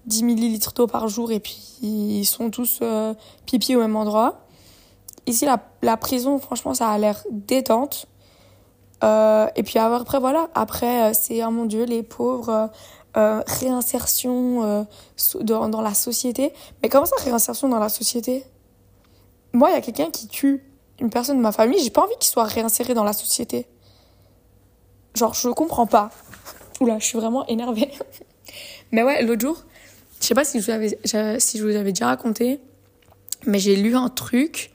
10 0.07 0.23
euh, 0.23 0.27
millilitres 0.27 0.73
d'eau 0.75 0.87
par 0.87 1.09
jour 1.09 1.33
et 1.33 1.41
puis 1.41 1.59
ils 1.83 2.25
sont 2.25 2.51
tous 2.51 2.81
euh, 2.83 3.15
pipi 3.47 3.77
au 3.77 3.81
même 3.81 3.97
endroit. 3.97 4.47
Ici, 5.27 5.45
la, 5.45 5.63
la 5.83 5.97
prison, 5.97 6.39
franchement, 6.39 6.75
ça 6.75 6.89
a 6.89 6.99
l'air 6.99 7.23
détente. 7.31 8.07
Euh, 9.03 9.47
et 9.57 9.63
puis 9.63 9.79
après, 9.79 10.21
voilà, 10.21 10.49
après, 10.55 11.15
c'est, 11.15 11.45
oh 11.45 11.51
mon 11.51 11.65
Dieu, 11.67 11.85
les 11.85 12.03
pauvres, 12.03 12.71
réinsertion 13.15 14.87
dans, 15.41 15.69
dans 15.69 15.81
la 15.81 15.95
société. 15.95 16.53
Mais 16.83 16.89
comment 16.89 17.07
ça, 17.07 17.17
réinsertion 17.25 17.69
dans 17.69 17.79
la 17.79 17.89
société? 17.89 18.45
Moi, 19.53 19.71
il 19.71 19.73
y 19.73 19.77
a 19.77 19.81
quelqu'un 19.81 20.11
qui 20.11 20.29
tue 20.29 20.63
une 21.01 21.11
personne 21.11 21.39
de 21.39 21.43
ma 21.43 21.53
famille, 21.53 21.83
j'ai 21.83 21.91
pas 21.91 22.03
envie 22.03 22.15
qu'il 22.21 22.31
soit 22.31 22.45
réinséré 22.45 22.95
dans 22.95 23.05
la 23.05 23.13
société. 23.13 23.67
Genre, 25.15 25.35
je 25.35 25.49
comprends 25.49 25.87
pas. 25.87 26.11
Oula, 26.81 26.99
je 26.99 27.05
suis 27.05 27.19
vraiment 27.19 27.47
énervée. 27.47 27.91
mais 28.93 29.03
ouais, 29.03 29.23
l'autre 29.23 29.41
jour, 29.41 29.65
je 30.21 30.27
sais 30.27 30.35
pas 30.35 30.45
si 30.45 30.61
je, 30.61 30.67
vous 30.67 30.71
avais, 30.71 31.41
si 31.41 31.59
je 31.59 31.65
vous 31.65 31.77
avais 31.77 31.93
déjà 31.93 32.07
raconté, 32.07 32.61
mais 33.47 33.59
j'ai 33.59 33.77
lu 33.77 33.97
un 33.97 34.09
truc 34.09 34.71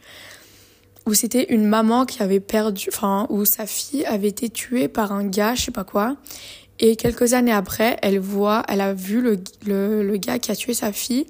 où 1.06 1.14
c'était 1.14 1.54
une 1.54 1.66
maman 1.66 2.06
qui 2.06 2.24
avait 2.24 2.40
perdu, 2.40 2.90
enfin, 2.92 3.28
où 3.30 3.46
sa 3.46 3.68
fille 3.68 4.06
avait 4.06 4.30
été 4.30 4.50
tuée 4.50 4.88
par 4.88 5.12
un 5.12 5.24
gars, 5.24 5.54
je 5.54 5.66
sais 5.66 5.72
pas 5.72 5.84
quoi. 5.84 6.18
Et 6.80 6.96
quelques 6.96 7.34
années 7.34 7.52
après, 7.52 7.98
elle 8.02 8.20
voit, 8.20 8.64
elle 8.68 8.82
a 8.82 8.94
vu 8.94 9.22
le, 9.22 9.40
le, 9.66 10.18
gars 10.18 10.40
qui 10.40 10.52
a 10.52 10.56
tué 10.56 10.74
sa 10.74 10.92
fille, 10.92 11.28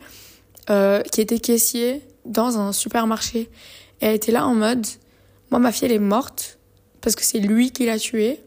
euh, 0.70 1.02
qui 1.02 1.22
était 1.22 1.40
caissier 1.40 2.02
dans 2.26 2.58
un 2.58 2.72
supermarché. 2.72 3.50
Elle 4.00 4.16
était 4.16 4.32
là 4.32 4.46
en 4.46 4.56
mode, 4.56 4.86
moi, 5.52 5.60
ma 5.60 5.72
fille, 5.72 5.86
elle 5.86 5.94
est 5.94 6.00
morte 6.00 6.60
parce 7.02 7.16
que 7.16 7.24
c'est 7.24 7.40
lui 7.40 7.72
qui 7.72 7.86
l'a 7.86 8.00
tuée. 8.00 8.42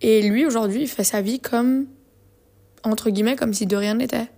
Et 0.00 0.22
lui, 0.22 0.46
aujourd'hui, 0.46 0.82
il 0.82 0.88
fait 0.88 1.04
sa 1.04 1.22
vie 1.22 1.40
comme, 1.40 1.86
entre 2.84 3.10
guillemets, 3.10 3.36
comme 3.36 3.52
si 3.52 3.66
de 3.66 3.76
rien 3.76 3.94
n'était. 3.94 4.28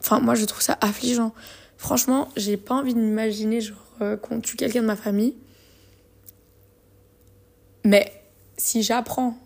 Enfin, 0.00 0.20
moi, 0.20 0.34
je 0.34 0.44
trouve 0.44 0.62
ça 0.62 0.78
affligeant. 0.80 1.32
Franchement, 1.76 2.28
j'ai 2.36 2.56
pas 2.56 2.74
envie 2.74 2.94
de 2.94 3.00
m'imaginer, 3.00 3.60
genre, 3.60 3.78
euh, 4.02 4.16
qu'on 4.16 4.40
tue 4.40 4.56
quelqu'un 4.56 4.82
de 4.82 4.86
ma 4.86 4.96
famille. 4.96 5.34
Mais 7.84 8.12
si 8.56 8.82
j'apprends 8.82 9.36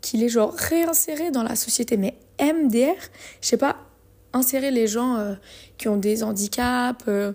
qu'il 0.00 0.22
est, 0.22 0.28
genre, 0.28 0.54
réinséré 0.54 1.30
dans 1.30 1.42
la 1.42 1.56
société, 1.56 1.96
mais 1.96 2.14
MDR, 2.40 2.94
je 3.40 3.48
sais 3.48 3.56
pas, 3.56 3.76
insérer 4.32 4.70
les 4.70 4.86
gens 4.86 5.16
euh, 5.16 5.34
qui 5.78 5.88
ont 5.88 5.96
des 5.96 6.22
handicaps, 6.22 7.04
euh, 7.08 7.32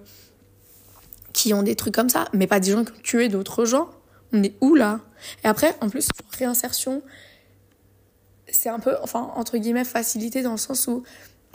qui 1.34 1.54
ont 1.54 1.64
des 1.64 1.76
trucs 1.76 1.94
comme 1.94 2.10
ça, 2.10 2.26
mais 2.34 2.48
pas 2.48 2.60
des 2.60 2.72
gens 2.72 2.84
qui 2.84 2.92
ont 2.92 3.02
tué 3.04 3.30
d'autres 3.30 3.66
gens. 3.66 3.90
On 4.34 4.44
est 4.44 4.56
où 4.62 4.76
là? 4.76 5.00
Et 5.44 5.48
après, 5.48 5.76
en 5.82 5.90
plus, 5.90 6.10
réinsertion, 6.38 7.02
c'est 8.50 8.70
un 8.70 8.80
peu, 8.80 8.96
enfin, 9.02 9.32
entre 9.36 9.58
guillemets, 9.58 9.86
facilité 9.86 10.42
dans 10.42 10.52
le 10.52 10.58
sens 10.58 10.88
où 10.88 11.04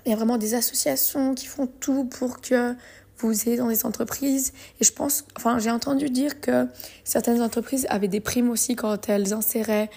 il 0.04 0.10
y 0.10 0.12
a 0.12 0.16
vraiment 0.16 0.38
des 0.38 0.54
associations 0.54 1.34
qui 1.34 1.46
font 1.46 1.66
tout 1.66 2.04
pour 2.04 2.40
que 2.40 2.74
vous 3.18 3.48
ayez 3.48 3.56
dans 3.56 3.68
des 3.68 3.86
entreprises. 3.86 4.52
Et 4.80 4.84
je 4.84 4.92
pense, 4.92 5.24
enfin, 5.36 5.58
j'ai 5.58 5.70
entendu 5.70 6.10
dire 6.10 6.40
que 6.40 6.66
certaines 7.04 7.40
entreprises 7.40 7.86
avaient 7.88 8.08
des 8.08 8.20
primes 8.20 8.50
aussi 8.50 8.74
quand 8.74 9.08
elles 9.08 9.32
inséraient, 9.32 9.90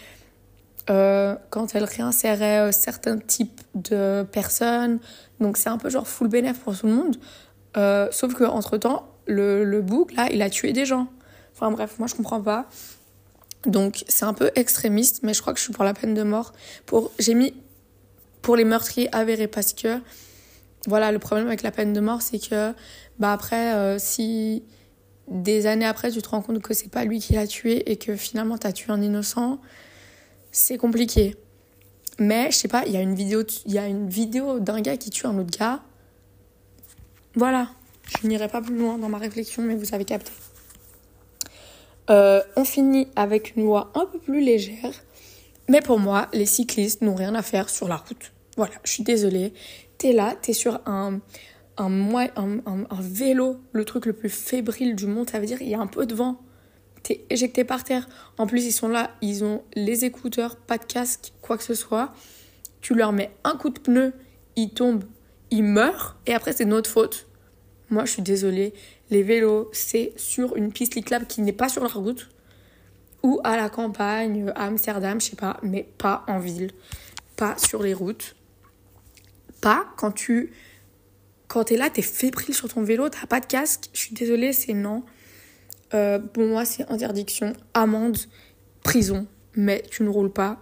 euh, 0.90 1.36
quand 1.50 1.74
elles 1.74 1.84
réinséraient 1.84 2.70
euh, 2.70 2.72
certains 2.72 3.18
types 3.18 3.62
de 3.74 4.24
personnes. 4.32 5.00
Donc 5.40 5.58
c'est 5.58 5.70
un 5.70 5.78
peu 5.78 5.90
genre 5.90 6.08
full 6.08 6.28
bénéfice 6.28 6.62
pour 6.62 6.78
tout 6.78 6.88
le 6.88 6.94
monde. 6.94 7.18
Euh, 7.78 8.08
sauf 8.12 8.34
que 8.36 8.44
entre 8.44 8.78
temps, 8.78 9.08
le, 9.26 9.64
le 9.64 9.82
bouc, 9.82 10.14
là, 10.14 10.28
il 10.32 10.42
a 10.42 10.50
tué 10.50 10.74
des 10.74 10.86
gens. 10.86 11.08
Enfin 11.54 11.72
bref, 11.72 11.96
moi 11.98 12.08
je 12.08 12.16
comprends 12.16 12.42
pas. 12.42 12.68
Donc 13.66 14.04
c'est 14.08 14.26
un 14.26 14.34
peu 14.34 14.52
extrémiste, 14.56 15.22
mais 15.24 15.34
je 15.34 15.42
crois 15.42 15.54
que 15.54 15.60
je 15.60 15.64
suis 15.64 15.74
pour 15.74 15.84
la 15.84 15.94
peine 15.94 16.14
de 16.14 16.24
mort. 16.24 16.54
Pour, 16.86 17.12
j'ai 17.18 17.34
mis 17.34 17.54
pour 18.44 18.56
les 18.56 18.66
meurtriers 18.66 19.14
avérés 19.16 19.48
parce 19.48 19.74
que, 19.74 20.00
voilà, 20.86 21.12
le 21.12 21.18
problème 21.18 21.48
avec 21.48 21.64
la 21.64 21.72
peine 21.72 21.94
de 21.94 22.00
mort, 22.00 22.22
c'est 22.22 22.38
que, 22.38 22.74
bah 23.18 23.34
après, 23.34 23.98
si 23.98 24.64
des 25.28 25.66
années 25.66 25.86
après 25.86 26.12
tu 26.12 26.22
te 26.22 26.30
rends 26.30 26.42
compte 26.42 26.62
que 26.62 26.74
c'est 26.74 26.92
pas 26.92 27.04
lui 27.04 27.20
qui 27.20 27.34
l'a 27.34 27.48
tué 27.48 27.92
et 27.92 27.96
que 27.96 28.16
finalement 28.16 28.58
t'as 28.58 28.72
tué 28.72 28.92
un 28.92 29.02
innocent, 29.02 29.60
c'est 30.56 30.78
compliqué. 30.78 31.36
Mais 32.18 32.50
je 32.50 32.56
sais 32.56 32.68
pas, 32.70 32.84
il 32.86 32.94
y 32.94 32.98
a 32.98 33.02
une 33.02 33.14
vidéo, 33.14 33.44
il 33.66 33.74
y 33.74 33.78
a 33.78 33.88
une 33.88 34.08
vidéo 34.08 34.60
d'un 34.60 34.80
gars 34.80 34.96
qui 34.96 35.10
tue 35.10 35.28
un 35.28 35.38
autre 35.38 35.58
gars. 35.58 35.82
Voilà, 37.36 37.70
je 38.08 38.26
n'irai 38.26 38.48
pas 38.48 38.62
plus 38.62 38.78
loin 38.78 38.98
dans 38.98 39.10
ma 39.10 39.18
réflexion, 39.18 39.64
mais 39.64 39.76
vous 39.76 39.94
avez 39.94 40.06
capté. 40.06 40.32
Euh, 42.10 42.42
on 42.56 42.64
finit 42.64 43.10
avec 43.18 43.56
une 43.56 43.64
loi 43.64 43.92
un 43.96 44.06
peu 44.06 44.18
plus 44.18 44.40
légère. 44.40 44.94
Mais 45.68 45.82
pour 45.82 46.00
moi, 46.00 46.30
les 46.32 46.46
cyclistes 46.46 47.02
n'ont 47.02 47.16
rien 47.16 47.36
à 47.36 47.42
faire 47.42 47.70
sur 47.70 47.88
la 47.88 47.98
route. 47.98 48.32
Voilà, 48.56 48.76
je 48.84 48.92
suis 48.92 49.04
désolée. 49.04 49.54
T'es 49.98 50.14
là, 50.14 50.36
t'es 50.42 50.54
sur 50.54 50.80
un, 50.86 51.20
un, 51.78 52.16
un, 52.16 52.60
un, 52.66 53.02
vélo, 53.02 53.58
le 53.74 53.84
truc 53.84 54.06
le 54.06 54.14
plus 54.14 54.30
fébrile 54.30 54.96
du 54.96 55.08
monde, 55.08 55.30
ça 55.30 55.40
veut 55.40 55.48
dire 55.48 55.62
il 55.62 55.68
y 55.68 55.76
a 55.76 55.80
un 55.80 55.88
peu 55.88 56.06
de 56.06 56.16
vent. 56.16 56.40
T'es 57.06 57.24
éjecté 57.30 57.64
par 57.64 57.84
terre. 57.84 58.10
En 58.40 58.48
plus, 58.48 58.66
ils 58.66 58.72
sont 58.72 58.88
là, 58.88 59.12
ils 59.22 59.44
ont 59.44 59.62
les 59.76 60.06
écouteurs, 60.06 60.56
pas 60.56 60.80
de 60.80 60.86
casque, 60.86 61.34
quoi 61.44 61.56
que 61.56 61.64
ce 61.64 61.76
soit. 61.76 62.12
Tu 62.82 62.96
leur 62.96 63.12
mets 63.12 63.30
un 63.44 63.56
coup 63.58 63.70
de 63.70 63.78
pneu, 63.78 64.12
ils 64.56 64.72
tombent, 64.72 65.04
ils 65.52 65.64
meurent, 65.64 66.18
et 66.26 66.34
après, 66.34 66.52
c'est 66.52 66.66
notre 66.66 66.90
faute. 66.90 67.28
Moi, 67.92 68.06
je 68.06 68.14
suis 68.14 68.24
désolée. 68.24 68.74
Les 69.12 69.22
vélos, 69.22 69.70
c'est 69.72 70.14
sur 70.16 70.56
une 70.56 70.72
piste 70.72 70.96
cyclable 70.96 71.28
qui 71.28 71.42
n'est 71.42 71.54
pas 71.54 71.70
sur 71.70 71.84
la 71.84 71.90
route, 71.90 72.28
ou 73.22 73.40
à 73.44 73.56
la 73.56 73.70
campagne, 73.70 74.52
à 74.56 74.66
Amsterdam, 74.66 75.22
je 75.22 75.28
sais 75.28 75.36
pas, 75.36 75.60
mais 75.62 75.88
pas 76.00 76.26
en 76.28 76.40
ville, 76.40 76.72
pas 77.36 77.56
sur 77.60 77.84
les 77.84 77.94
routes. 77.94 78.36
Pas 79.62 79.86
quand 79.96 80.12
tu 80.12 80.54
quand 81.48 81.66
t'es 81.66 81.78
là, 81.78 81.92
t'es 81.92 82.02
fébrile 82.02 82.56
sur 82.56 82.68
ton 82.68 82.82
vélo, 82.82 83.10
t'as 83.10 83.28
pas 83.28 83.42
de 83.42 83.46
casque, 83.46 83.92
je 83.94 84.00
suis 84.00 84.16
désolée, 84.16 84.54
c'est 84.54 84.74
non. 84.74 85.04
Euh, 85.96 86.20
pour 86.20 86.44
moi, 86.44 86.66
c'est 86.66 86.90
interdiction, 86.92 87.54
amende, 87.74 88.18
prison, 88.84 89.28
mais 89.56 89.82
tu 89.90 90.04
ne 90.04 90.10
roules 90.10 90.32
pas 90.32 90.60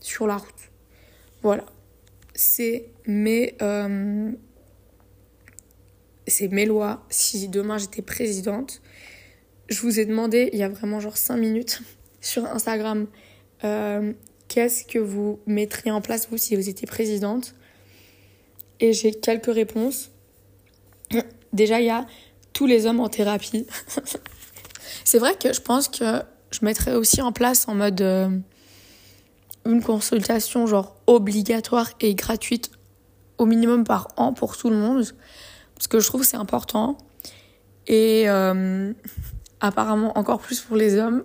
sur 0.00 0.26
la 0.26 0.36
route. 0.36 0.70
Voilà. 1.42 1.64
C'est 2.34 2.86
mes, 3.06 3.54
euh, 3.62 4.32
lois. 6.66 7.06
Si 7.08 7.48
demain 7.48 7.78
j'étais 7.78 8.02
présidente, 8.02 8.82
je 9.68 9.80
vous 9.80 10.00
ai 10.00 10.04
demandé, 10.04 10.50
il 10.52 10.58
y 10.58 10.64
a 10.64 10.68
vraiment 10.68 10.98
genre 10.98 11.16
5 11.16 11.36
minutes, 11.36 11.80
sur 12.20 12.44
Instagram, 12.46 13.06
euh, 13.62 14.12
qu'est-ce 14.48 14.84
que 14.84 14.98
vous 14.98 15.38
mettriez 15.46 15.92
en 15.92 16.00
place, 16.00 16.28
vous, 16.30 16.36
si 16.36 16.56
vous 16.56 16.68
étiez 16.68 16.86
présidente? 16.86 17.54
Et 18.80 18.92
j'ai 18.92 19.12
quelques 19.12 19.52
réponses. 19.52 20.10
Déjà, 21.52 21.80
il 21.80 21.86
y 21.86 21.90
a 21.90 22.06
tous 22.52 22.66
les 22.66 22.86
hommes 22.86 23.00
en 23.00 23.08
thérapie. 23.08 23.66
c'est 25.04 25.18
vrai 25.18 25.34
que 25.36 25.52
je 25.52 25.60
pense 25.60 25.88
que 25.88 26.22
je 26.50 26.60
mettrais 26.62 26.94
aussi 26.94 27.20
en 27.20 27.32
place 27.32 27.68
en 27.68 27.74
mode 27.74 28.00
euh, 28.00 28.30
une 29.66 29.82
consultation 29.82 30.66
genre 30.66 30.96
obligatoire 31.06 31.90
et 32.00 32.14
gratuite 32.14 32.70
au 33.38 33.46
minimum 33.46 33.84
par 33.84 34.08
an 34.16 34.32
pour 34.32 34.56
tout 34.56 34.70
le 34.70 34.76
monde 34.76 35.04
parce 35.74 35.86
que 35.86 36.00
je 36.00 36.06
trouve 36.06 36.22
que 36.22 36.26
c'est 36.26 36.36
important 36.36 36.98
et 37.86 38.24
euh, 38.28 38.92
apparemment 39.60 40.16
encore 40.18 40.40
plus 40.40 40.60
pour 40.60 40.76
les 40.76 40.96
hommes 40.96 41.22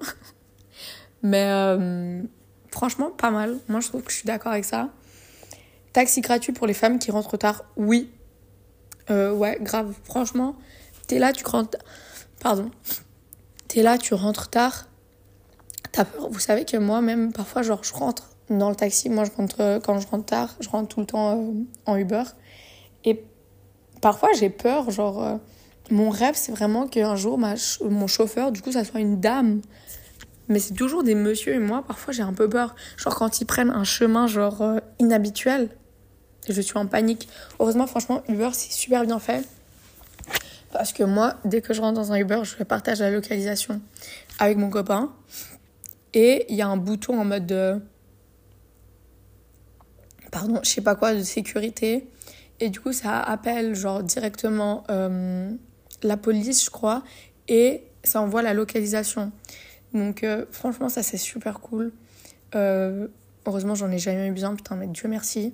mais 1.23 1.47
euh, 1.49 2.21
franchement 2.69 3.11
pas 3.11 3.31
mal 3.31 3.57
moi 3.67 3.79
je 3.79 3.87
trouve 3.87 4.03
que 4.03 4.11
je 4.11 4.17
suis 4.17 4.27
d'accord 4.27 4.51
avec 4.51 4.65
ça 4.65 4.89
Taxi 5.93 6.21
gratuit 6.21 6.53
pour 6.53 6.65
les 6.65 6.73
femmes 6.73 6.97
qui 6.97 7.11
rentrent 7.11 7.37
tard, 7.37 7.65
oui. 7.75 8.09
Ouais, 9.11 9.59
grave. 9.61 9.93
Franchement, 10.05 10.55
t'es 11.05 11.19
là, 11.19 11.31
tu 11.33 11.45
rentres. 11.45 11.77
Pardon. 12.39 12.71
T'es 13.73 13.81
là, 13.81 13.97
tu 13.97 14.13
rentres 14.13 14.51
tard. 14.51 14.85
T'as 15.91 16.05
peur. 16.05 16.29
Vous 16.29 16.37
savez 16.37 16.63
que 16.63 16.77
moi, 16.77 17.01
même 17.01 17.33
parfois, 17.33 17.63
genre, 17.63 17.83
je 17.83 17.91
rentre 17.91 18.29
dans 18.51 18.69
le 18.69 18.75
taxi. 18.75 19.09
Moi, 19.09 19.23
je 19.23 19.31
rentre 19.31 19.61
euh, 19.61 19.79
quand 19.79 19.99
je 19.99 20.05
rentre 20.05 20.25
tard. 20.25 20.55
Je 20.59 20.69
rentre 20.69 20.89
tout 20.89 20.99
le 20.99 21.07
temps 21.07 21.39
euh, 21.39 21.51
en 21.87 21.95
Uber. 21.95 22.21
Et 23.03 23.23
parfois, 23.99 24.29
j'ai 24.37 24.51
peur. 24.51 24.91
Genre, 24.91 25.39
mon 25.89 26.11
rêve, 26.11 26.35
c'est 26.35 26.51
vraiment 26.51 26.85
qu'un 26.85 27.15
jour, 27.15 27.39
mon 27.81 28.05
chauffeur, 28.05 28.51
du 28.51 28.61
coup, 28.61 28.71
ça 28.71 28.83
soit 28.83 28.99
une 28.99 29.19
dame. 29.19 29.61
Mais 30.49 30.59
c'est 30.59 30.75
toujours 30.75 31.01
des 31.01 31.15
messieurs 31.15 31.55
et 31.55 31.59
moi, 31.59 31.81
parfois, 31.81 32.13
j'ai 32.13 32.21
un 32.21 32.33
peu 32.33 32.47
peur. 32.47 32.75
Genre, 32.97 33.15
quand 33.15 33.41
ils 33.41 33.45
prennent 33.45 33.71
un 33.71 33.85
chemin, 33.85 34.27
genre, 34.27 34.61
inhabituel 34.99 35.69
je 36.49 36.61
suis 36.61 36.77
en 36.77 36.85
panique. 36.85 37.27
Heureusement, 37.59 37.87
franchement, 37.87 38.23
Uber, 38.27 38.49
c'est 38.53 38.71
super 38.71 39.05
bien 39.05 39.19
fait. 39.19 39.47
Parce 40.73 40.91
que 40.91 41.03
moi, 41.03 41.35
dès 41.45 41.61
que 41.61 41.71
je 41.71 41.81
rentre 41.81 41.93
dans 41.93 42.11
un 42.11 42.15
Uber, 42.15 42.41
je 42.43 42.63
partage 42.63 42.99
la 42.99 43.11
localisation 43.11 43.79
avec 44.39 44.57
mon 44.57 44.71
copain. 44.71 45.13
Et 46.15 46.47
il 46.49 46.55
y 46.55 46.63
a 46.63 46.67
un 46.67 46.77
bouton 46.77 47.19
en 47.19 47.25
mode 47.25 47.45
de... 47.45 47.79
Pardon, 50.31 50.59
je 50.63 50.69
sais 50.69 50.81
pas 50.81 50.95
quoi, 50.95 51.13
de 51.13 51.21
sécurité. 51.21 52.09
Et 52.59 52.71
du 52.71 52.79
coup, 52.79 52.91
ça 52.91 53.19
appelle 53.19 53.75
genre 53.75 54.01
directement 54.01 54.83
euh, 54.89 55.51
la 56.01 56.17
police, 56.17 56.65
je 56.65 56.71
crois. 56.71 57.03
Et 57.47 57.83
ça 58.03 58.19
envoie 58.19 58.41
la 58.41 58.55
localisation. 58.55 59.31
Donc 59.93 60.23
euh, 60.23 60.45
franchement, 60.49 60.89
ça 60.89 61.03
c'est 61.03 61.17
super 61.17 61.59
cool. 61.59 61.93
Euh, 62.55 63.07
heureusement, 63.45 63.75
j'en 63.75 63.91
ai 63.91 63.99
jamais 63.99 64.27
eu 64.27 64.31
besoin, 64.31 64.55
putain, 64.55 64.75
mais 64.75 64.87
Dieu 64.87 65.07
merci. 65.07 65.53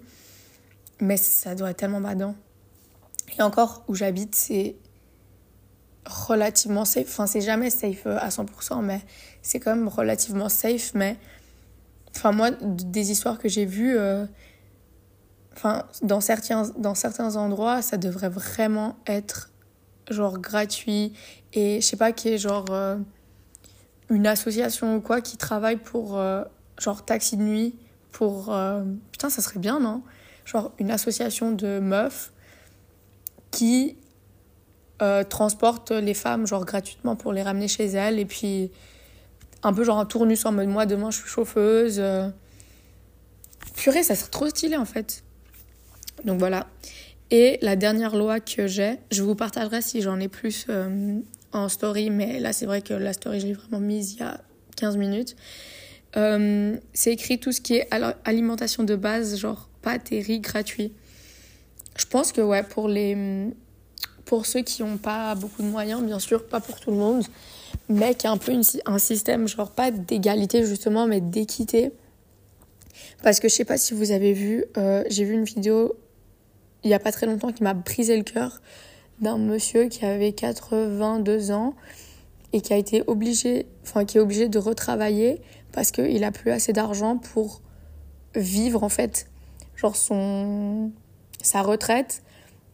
Mais 1.01 1.17
ça 1.17 1.55
doit 1.55 1.71
être 1.71 1.77
tellement 1.77 1.99
badant. 1.99 2.35
Et 3.37 3.41
encore, 3.41 3.83
où 3.89 3.95
j'habite, 3.95 4.33
c'est 4.33 4.77
relativement 6.09 6.85
safe. 6.85 7.07
Enfin, 7.07 7.27
c'est 7.27 7.41
jamais 7.41 7.69
safe 7.69 8.05
euh, 8.05 8.17
à 8.19 8.29
100%, 8.29 8.81
mais 8.81 9.01
c'est 9.41 9.59
quand 9.59 9.75
même 9.75 9.87
relativement 9.87 10.49
safe. 10.49 10.93
Mais, 10.93 11.17
enfin, 12.15 12.31
moi, 12.31 12.51
des 12.51 13.11
histoires 13.11 13.37
que 13.37 13.47
j'ai 13.47 13.65
vues, 13.65 13.97
euh, 13.97 14.25
enfin, 15.53 15.85
dans 16.01 16.21
certains, 16.21 16.63
dans 16.77 16.95
certains 16.95 17.35
endroits, 17.35 17.81
ça 17.81 17.97
devrait 17.97 18.29
vraiment 18.29 18.97
être, 19.07 19.51
genre, 20.09 20.39
gratuit. 20.39 21.13
Et 21.53 21.81
je 21.81 21.85
sais 21.85 21.97
pas, 21.97 22.11
qui 22.11 22.29
est, 22.29 22.37
genre, 22.37 22.65
euh, 22.71 22.97
une 24.09 24.27
association 24.27 24.95
ou 24.95 25.01
quoi 25.01 25.21
qui 25.21 25.37
travaille 25.37 25.77
pour, 25.77 26.19
genre, 26.79 27.05
taxi 27.05 27.37
de 27.37 27.43
nuit. 27.43 27.75
Pour. 28.11 28.51
Putain, 29.11 29.29
ça 29.29 29.43
serait 29.43 29.59
bien, 29.59 29.79
non? 29.79 30.01
genre 30.49 30.71
une 30.79 30.91
association 30.91 31.51
de 31.51 31.79
meufs 31.79 32.31
qui 33.51 33.97
euh, 35.01 35.23
transportent 35.23 35.91
les 35.91 36.13
femmes 36.13 36.45
genre 36.45 36.65
gratuitement 36.65 37.15
pour 37.15 37.31
les 37.31 37.41
ramener 37.41 37.69
chez 37.69 37.85
elles 37.85 38.19
et 38.19 38.25
puis 38.25 38.69
un 39.63 39.71
peu 39.71 39.85
genre 39.85 39.97
un 39.97 40.05
tournus 40.05 40.45
en 40.45 40.51
mode 40.51 40.67
moi 40.67 40.85
demain 40.85 41.09
je 41.11 41.19
suis 41.19 41.29
chauffeuse. 41.29 41.99
Euh. 41.99 42.29
Purée, 43.75 44.03
ça 44.03 44.15
serait 44.15 44.29
trop 44.29 44.49
stylé 44.49 44.75
en 44.75 44.85
fait. 44.85 45.23
Donc 46.25 46.39
voilà. 46.39 46.67
Et 47.31 47.59
la 47.61 47.75
dernière 47.75 48.15
loi 48.15 48.41
que 48.41 48.67
j'ai, 48.67 48.97
je 49.11 49.23
vous 49.23 49.35
partagerai 49.35 49.81
si 49.81 50.01
j'en 50.01 50.19
ai 50.19 50.27
plus 50.27 50.65
euh, 50.69 51.19
en 51.53 51.69
story, 51.69 52.09
mais 52.09 52.39
là 52.39 52.51
c'est 52.51 52.65
vrai 52.65 52.81
que 52.81 52.93
la 52.93 53.13
story 53.13 53.39
je 53.39 53.47
l'ai 53.47 53.53
vraiment 53.53 53.79
mise 53.79 54.15
il 54.15 54.19
y 54.19 54.23
a 54.23 54.41
15 54.75 54.97
minutes. 54.97 55.35
c'est 56.13 57.13
écrit 57.13 57.39
tout 57.39 57.53
ce 57.53 57.61
qui 57.61 57.75
est 57.75 57.87
alimentation 58.25 58.83
de 58.83 58.95
base, 58.95 59.37
genre 59.37 59.69
pâtes 59.81 60.09
riz 60.09 60.41
gratuits. 60.41 60.91
Je 61.95 62.05
pense 62.05 62.31
que 62.31 62.41
ouais, 62.41 62.63
pour, 62.63 62.87
les, 62.87 63.15
pour 64.29 64.45
ceux 64.45 64.61
qui 64.61 64.83
n'ont 64.83 64.97
pas 64.97 65.33
beaucoup 65.33 65.63
de 65.63 65.67
moyens, 65.67 66.03
bien 66.03 66.19
sûr, 66.19 66.45
pas 66.45 66.59
pour 66.59 66.79
tout 66.79 66.91
le 66.91 66.97
monde, 66.97 67.25
mais 67.89 68.13
qui 68.13 68.27
a 68.27 68.31
un 68.31 68.37
peu 68.37 68.51
un 68.85 68.99
système, 68.99 69.47
genre 69.47 69.71
pas 69.71 69.89
d'égalité 69.89 70.63
justement, 70.67 71.07
mais 71.07 71.19
d'équité. 71.19 71.91
Parce 73.23 73.39
que 73.39 73.49
je 73.49 73.55
sais 73.55 73.65
pas 73.65 73.79
si 73.79 73.95
vous 73.95 74.11
avez 74.11 74.33
vu, 74.33 74.65
euh, 74.77 75.03
j'ai 75.09 75.23
vu 75.23 75.33
une 75.33 75.45
vidéo 75.45 75.95
il 76.83 76.89
n'y 76.89 76.93
a 76.93 76.99
pas 76.99 77.11
très 77.11 77.25
longtemps 77.25 77.51
qui 77.51 77.63
m'a 77.63 77.73
brisé 77.73 78.15
le 78.15 78.23
cœur 78.23 78.61
d'un 79.19 79.39
monsieur 79.39 79.87
qui 79.87 80.05
avait 80.05 80.31
82 80.31 81.49
ans 81.49 81.73
et 82.53 82.61
qui 82.61 82.71
a 82.71 82.77
été 82.77 83.03
obligé, 83.07 83.65
enfin 83.81 84.05
qui 84.05 84.19
est 84.19 84.21
obligé 84.21 84.47
de 84.47 84.59
retravailler 84.59 85.41
parce 85.71 85.89
qu'il 85.89 86.23
a 86.23 86.31
plus 86.31 86.51
assez 86.51 86.71
d'argent 86.71 87.17
pour 87.17 87.63
vivre 88.35 88.83
en 88.83 88.89
fait 88.89 89.27
genre 89.75 89.95
son 89.95 90.91
sa 91.41 91.63
retraite, 91.63 92.21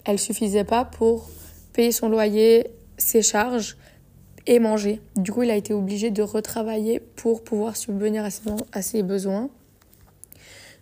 elle 0.03 0.19
suffisait 0.19 0.65
pas 0.65 0.83
pour 0.83 1.29
payer 1.75 1.91
son 1.91 2.07
loyer, 2.07 2.67
ses 2.97 3.21
charges 3.21 3.77
et 4.47 4.59
manger. 4.59 5.01
Du 5.17 5.31
coup, 5.31 5.43
il 5.43 5.51
a 5.51 5.55
été 5.55 5.73
obligé 5.73 6.09
de 6.09 6.21
retravailler 6.21 6.99
pour 6.99 7.43
pouvoir 7.43 7.75
subvenir 7.75 8.23
à 8.23 8.81
ses, 8.81 9.03
besoins. 9.03 9.49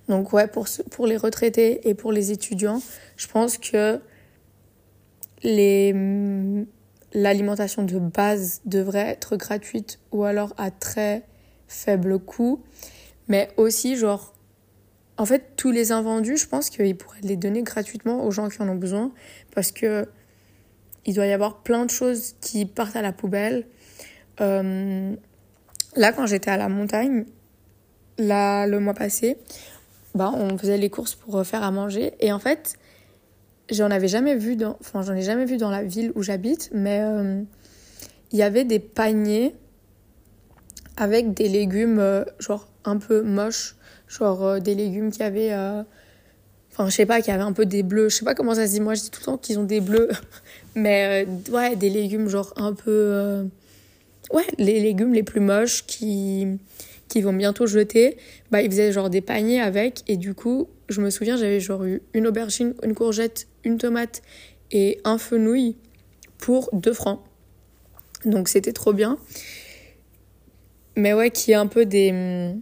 Donc 0.07 0.33
ouais, 0.33 0.47
pour, 0.47 0.67
pour 0.91 1.07
les 1.07 1.17
retraités 1.17 1.89
et 1.89 1.95
pour 1.95 2.11
les 2.11 2.31
étudiants, 2.31 2.81
je 3.17 3.27
pense 3.27 3.57
que 3.57 3.99
les 5.43 6.65
l'alimentation 7.15 7.83
de 7.83 7.99
base 7.99 8.61
devrait 8.65 9.07
être 9.07 9.35
gratuite 9.35 9.99
ou 10.11 10.23
alors 10.23 10.53
à 10.57 10.71
très 10.71 11.21
faible 11.67 12.17
coût, 12.17 12.63
mais 13.27 13.49
aussi 13.55 13.97
genre 13.97 14.33
en 15.17 15.25
fait, 15.25 15.51
tous 15.57 15.69
les 15.69 15.91
invendus, 15.91 16.37
je 16.37 16.47
pense 16.47 16.71
qu'ils 16.71 16.97
pourraient 16.97 17.21
les 17.21 17.35
donner 17.35 17.61
gratuitement 17.61 18.25
aux 18.25 18.31
gens 18.31 18.49
qui 18.49 18.61
en 18.63 18.69
ont 18.69 18.75
besoin 18.75 19.11
parce 19.53 19.71
que 19.71 20.07
il 21.05 21.15
doit 21.15 21.25
y 21.25 21.31
avoir 21.31 21.61
plein 21.63 21.85
de 21.85 21.89
choses 21.89 22.35
qui 22.41 22.65
partent 22.65 22.95
à 22.95 23.01
la 23.01 23.11
poubelle. 23.11 23.65
Euh, 24.41 25.15
là, 25.95 26.13
quand 26.13 26.25
j'étais 26.25 26.51
à 26.51 26.57
la 26.57 26.69
montagne, 26.69 27.25
là, 28.17 28.67
le 28.67 28.79
mois 28.79 28.93
passé, 28.93 29.37
bah, 30.15 30.31
on 30.33 30.57
faisait 30.57 30.77
les 30.77 30.89
courses 30.89 31.15
pour 31.15 31.45
faire 31.45 31.63
à 31.63 31.71
manger. 31.71 32.13
Et 32.19 32.31
en 32.31 32.39
fait, 32.39 32.75
j'en 33.69 33.91
avais 33.91 34.07
jamais 34.07 34.35
vu 34.35 34.55
dans, 34.55 34.77
enfin, 34.79 35.01
j'en 35.01 35.13
ai 35.13 35.21
jamais 35.21 35.45
vu 35.45 35.57
dans 35.57 35.69
la 35.69 35.83
ville 35.83 36.11
où 36.15 36.23
j'habite, 36.23 36.69
mais 36.73 37.01
euh, 37.01 37.41
il 38.31 38.39
y 38.39 38.43
avait 38.43 38.65
des 38.65 38.79
paniers 38.79 39.55
avec 40.95 41.33
des 41.33 41.49
légumes, 41.49 41.99
euh, 41.99 42.23
genre 42.39 42.67
un 42.85 42.97
peu 42.97 43.23
moches 43.23 43.75
genre 44.07 44.61
des 44.61 44.75
légumes 44.75 45.09
qui 45.11 45.23
avaient 45.23 45.51
Enfin, 46.73 46.89
je 46.89 46.95
sais 46.95 47.05
pas, 47.05 47.21
qu'il 47.21 47.31
y 47.31 47.35
avait 47.35 47.43
un 47.43 47.53
peu 47.53 47.65
des 47.65 47.83
bleus. 47.83 48.09
Je 48.09 48.15
sais 48.17 48.25
pas 48.25 48.33
comment 48.35 48.55
ça 48.55 48.65
se 48.67 48.71
dit. 48.73 48.79
Moi, 48.81 48.95
je 48.95 49.01
dis 49.03 49.09
tout 49.11 49.19
le 49.21 49.25
temps 49.25 49.37
qu'ils 49.37 49.59
ont 49.59 49.63
des 49.63 49.79
bleus. 49.79 50.09
Mais 50.75 51.25
euh, 51.25 51.51
ouais, 51.51 51.75
des 51.75 51.89
légumes 51.89 52.27
genre 52.27 52.51
un 52.57 52.73
peu... 52.73 52.89
euh, 52.89 53.43
Ouais, 54.31 54.45
les 54.57 54.79
légumes 54.79 55.13
les 55.13 55.21
plus 55.21 55.41
moches 55.41 55.85
qui, 55.85 56.47
qui 57.07 57.21
vont 57.21 57.33
bientôt 57.33 57.67
jeter. 57.67 58.17
Bah, 58.49 58.61
ils 58.63 58.71
faisaient 58.71 58.91
genre 58.91 59.09
des 59.11 59.21
paniers 59.21 59.61
avec. 59.61 60.01
Et 60.07 60.17
du 60.17 60.33
coup, 60.33 60.67
je 60.89 61.01
me 61.01 61.11
souviens, 61.11 61.37
j'avais 61.37 61.59
genre 61.59 61.83
eu 61.83 62.01
une 62.15 62.25
aubergine, 62.25 62.73
une 62.83 62.95
courgette, 62.95 63.47
une 63.63 63.77
tomate 63.77 64.23
et 64.71 64.99
un 65.03 65.19
fenouil 65.19 65.75
pour 66.39 66.69
2 66.73 66.93
francs. 66.93 67.19
Donc 68.25 68.47
c'était 68.47 68.73
trop 68.73 68.93
bien. 68.93 69.19
Mais 70.95 71.13
ouais, 71.13 71.29
qui 71.29 71.51
est 71.51 71.55
un 71.55 71.67
peu 71.67 71.85
des 71.85 72.55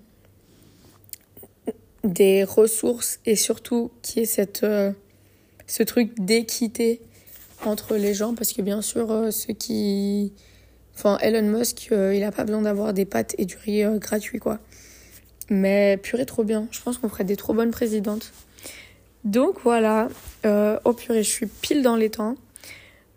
des 2.04 2.44
ressources 2.44 3.20
et 3.26 3.36
surtout 3.36 3.92
qui 4.02 4.22
est 4.22 4.26
cette 4.26 4.64
euh, 4.64 4.92
ce 5.68 5.84
truc 5.84 6.20
d'équité 6.20 7.02
entre 7.64 7.96
les 7.96 8.14
gens 8.14 8.34
parce 8.34 8.54
que 8.54 8.62
bien 8.62 8.82
sûr 8.82 9.12
euh, 9.12 9.32
ceux 9.32 9.54
qui 9.54 10.34
enfin 10.96 11.18
Elon 11.20 11.48
Musk 11.58 11.90
euh, 11.92 12.16
il 12.16 12.24
a 12.24 12.32
pas 12.32 12.44
besoin 12.44 12.64
d'avoir 12.64 12.94
des 12.94 13.06
pâtes 13.06 13.36
et 13.38 13.46
du 13.46 13.58
riz 13.58 13.84
gratuit 14.00 14.40
quoi. 14.40 14.60
Mais 15.50 15.98
purée 15.98 16.26
trop 16.26 16.46
bien. 16.46 16.68
Je 16.72 16.80
pense 16.82 16.98
qu'on 16.98 17.10
ferait 17.10 17.26
des 17.26 17.36
trop 17.36 17.54
bonnes 17.54 17.72
présidentes. 17.72 18.32
Donc 19.26 19.58
voilà. 19.64 20.08
Oh 20.46 20.94
purée 20.94 21.24
je 21.24 21.30
suis 21.30 21.46
pile 21.46 21.82
dans 21.82 21.98
les 21.98 22.10
temps 22.10 22.36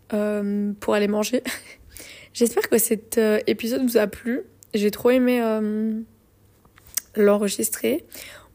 pour 0.08 0.94
aller 0.94 1.06
manger. 1.06 1.44
J'espère 2.34 2.68
que 2.68 2.78
cet 2.78 3.20
épisode 3.46 3.82
vous 3.82 3.98
a 3.98 4.08
plu. 4.08 4.42
J'ai 4.74 4.90
trop 4.90 5.10
aimé 5.10 5.40
l'enregistrer 7.14 8.04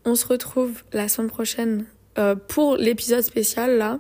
on 0.06 0.16
se 0.16 0.26
retrouve 0.26 0.84
la 0.94 1.08
semaine 1.08 1.30
prochaine 1.30 1.86
euh, 2.18 2.36
pour 2.36 2.78
l'épisode 2.78 3.22
spécial 3.22 3.78
là. 3.78 4.00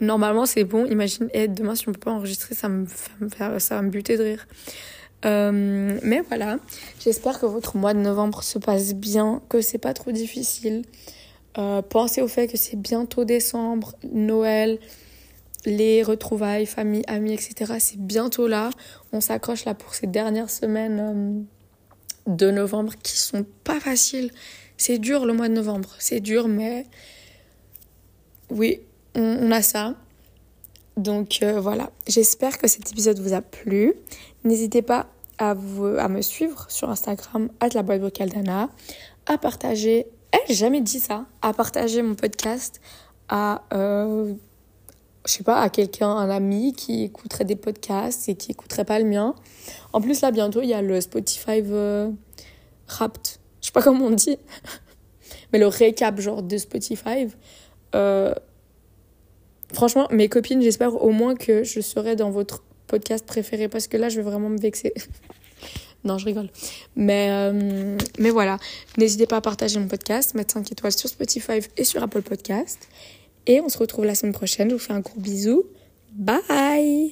Normalement 0.00 0.46
c'est 0.46 0.64
bon. 0.64 0.86
Imagine, 0.86 1.28
et 1.32 1.48
demain 1.48 1.74
si 1.74 1.88
on 1.88 1.92
peut 1.92 1.98
pas 1.98 2.12
enregistrer, 2.12 2.54
ça 2.54 2.68
me, 2.68 2.86
ça 2.86 3.10
me, 3.20 3.58
va 3.58 3.82
me 3.82 3.90
buter 3.90 4.16
de 4.16 4.22
rire. 4.22 4.46
Euh, 5.24 5.98
mais 6.02 6.20
voilà, 6.28 6.58
j'espère 7.00 7.40
que 7.40 7.46
votre 7.46 7.76
mois 7.76 7.92
de 7.92 7.98
novembre 7.98 8.44
se 8.44 8.58
passe 8.58 8.94
bien, 8.94 9.42
que 9.48 9.60
c'est 9.60 9.78
pas 9.78 9.92
trop 9.92 10.12
difficile. 10.12 10.84
Euh, 11.58 11.82
pensez 11.82 12.22
au 12.22 12.28
fait 12.28 12.46
que 12.46 12.56
c'est 12.56 12.76
bientôt 12.76 13.24
décembre, 13.24 13.96
Noël, 14.12 14.78
les 15.66 16.04
retrouvailles, 16.04 16.66
famille, 16.66 17.02
amis, 17.08 17.32
etc. 17.32 17.74
C'est 17.80 17.98
bientôt 17.98 18.46
là. 18.46 18.70
On 19.12 19.20
s'accroche 19.20 19.64
là 19.64 19.74
pour 19.74 19.94
ces 19.94 20.06
dernières 20.06 20.50
semaines 20.50 21.44
de 22.28 22.50
novembre 22.50 22.94
qui 23.02 23.16
sont 23.16 23.44
pas 23.64 23.80
faciles. 23.80 24.30
C'est 24.78 24.98
dur 24.98 25.26
le 25.26 25.34
mois 25.34 25.48
de 25.48 25.54
novembre, 25.54 25.90
c'est 25.98 26.20
dur, 26.20 26.48
mais 26.48 26.86
oui, 28.48 28.80
on, 29.14 29.50
a 29.50 29.60
ça. 29.60 29.94
Donc 30.96 31.40
euh, 31.42 31.60
voilà, 31.60 31.90
j'espère 32.06 32.58
que 32.58 32.66
cet 32.68 32.90
épisode 32.90 33.18
vous 33.18 33.34
a 33.34 33.42
plu. 33.42 33.92
N'hésitez 34.44 34.80
pas 34.80 35.06
à, 35.38 35.50
à 35.50 36.08
me 36.08 36.22
suivre 36.22 36.66
sur 36.70 36.88
Instagram, 36.88 37.50
at 37.60 37.68
la 37.74 37.82
boîte 37.82 38.00
vocale 38.00 38.30
d'Anna, 38.30 38.70
à 39.26 39.36
partager, 39.36 40.06
eh, 40.32 40.54
jamais 40.54 40.80
dit 40.80 41.00
ça, 41.00 41.26
à 41.42 41.52
partager 41.52 42.00
mon 42.00 42.14
podcast 42.14 42.80
à, 43.28 43.62
euh, 43.74 44.34
je 45.26 45.32
sais 45.32 45.44
pas, 45.44 45.60
à 45.60 45.68
quelqu'un, 45.68 46.08
un 46.08 46.30
ami 46.30 46.72
qui 46.72 47.04
écouterait 47.04 47.44
des 47.44 47.56
podcasts 47.56 48.28
et 48.28 48.34
qui 48.34 48.52
écouterait 48.52 48.84
pas 48.84 48.98
le 48.98 49.04
mien. 49.04 49.34
En 49.92 50.00
plus, 50.00 50.20
là, 50.22 50.30
bientôt, 50.30 50.62
il 50.62 50.68
y 50.68 50.74
a 50.74 50.82
le 50.82 51.00
Spotify 51.00 51.62
euh, 51.66 52.10
Wrapped, 52.88 53.38
je 53.60 53.66
sais 53.66 53.72
pas 53.72 53.82
comment 53.82 54.06
on 54.06 54.10
dit, 54.10 54.38
mais 55.52 55.58
le 55.58 55.66
récap 55.66 56.20
genre 56.20 56.42
de 56.42 56.56
Spotify. 56.58 57.28
Euh, 57.94 58.34
franchement, 59.72 60.08
mes 60.10 60.28
copines, 60.28 60.62
j'espère 60.62 61.02
au 61.02 61.10
moins 61.10 61.34
que 61.34 61.64
je 61.64 61.80
serai 61.80 62.16
dans 62.16 62.30
votre 62.30 62.62
podcast 62.86 63.26
préféré 63.26 63.68
parce 63.68 63.86
que 63.86 63.96
là, 63.96 64.08
je 64.08 64.16
vais 64.16 64.22
vraiment 64.22 64.48
me 64.48 64.58
vexer. 64.58 64.92
non, 66.04 66.18
je 66.18 66.26
rigole. 66.26 66.48
Mais, 66.96 67.28
euh, 67.30 67.96
mais 68.18 68.30
voilà, 68.30 68.58
n'hésitez 68.96 69.26
pas 69.26 69.36
à 69.36 69.40
partager 69.40 69.78
mon 69.78 69.88
podcast, 69.88 70.34
mettre 70.34 70.54
5 70.54 70.72
étoiles 70.72 70.92
sur 70.92 71.08
Spotify 71.08 71.60
et 71.76 71.84
sur 71.84 72.02
Apple 72.02 72.22
Podcast. 72.22 72.88
Et 73.46 73.60
on 73.60 73.68
se 73.68 73.78
retrouve 73.78 74.04
la 74.04 74.14
semaine 74.14 74.34
prochaine. 74.34 74.68
Je 74.68 74.74
vous 74.74 74.80
fais 74.80 74.92
un 74.92 75.00
gros 75.00 75.20
bisou. 75.20 75.64
Bye 76.12 77.06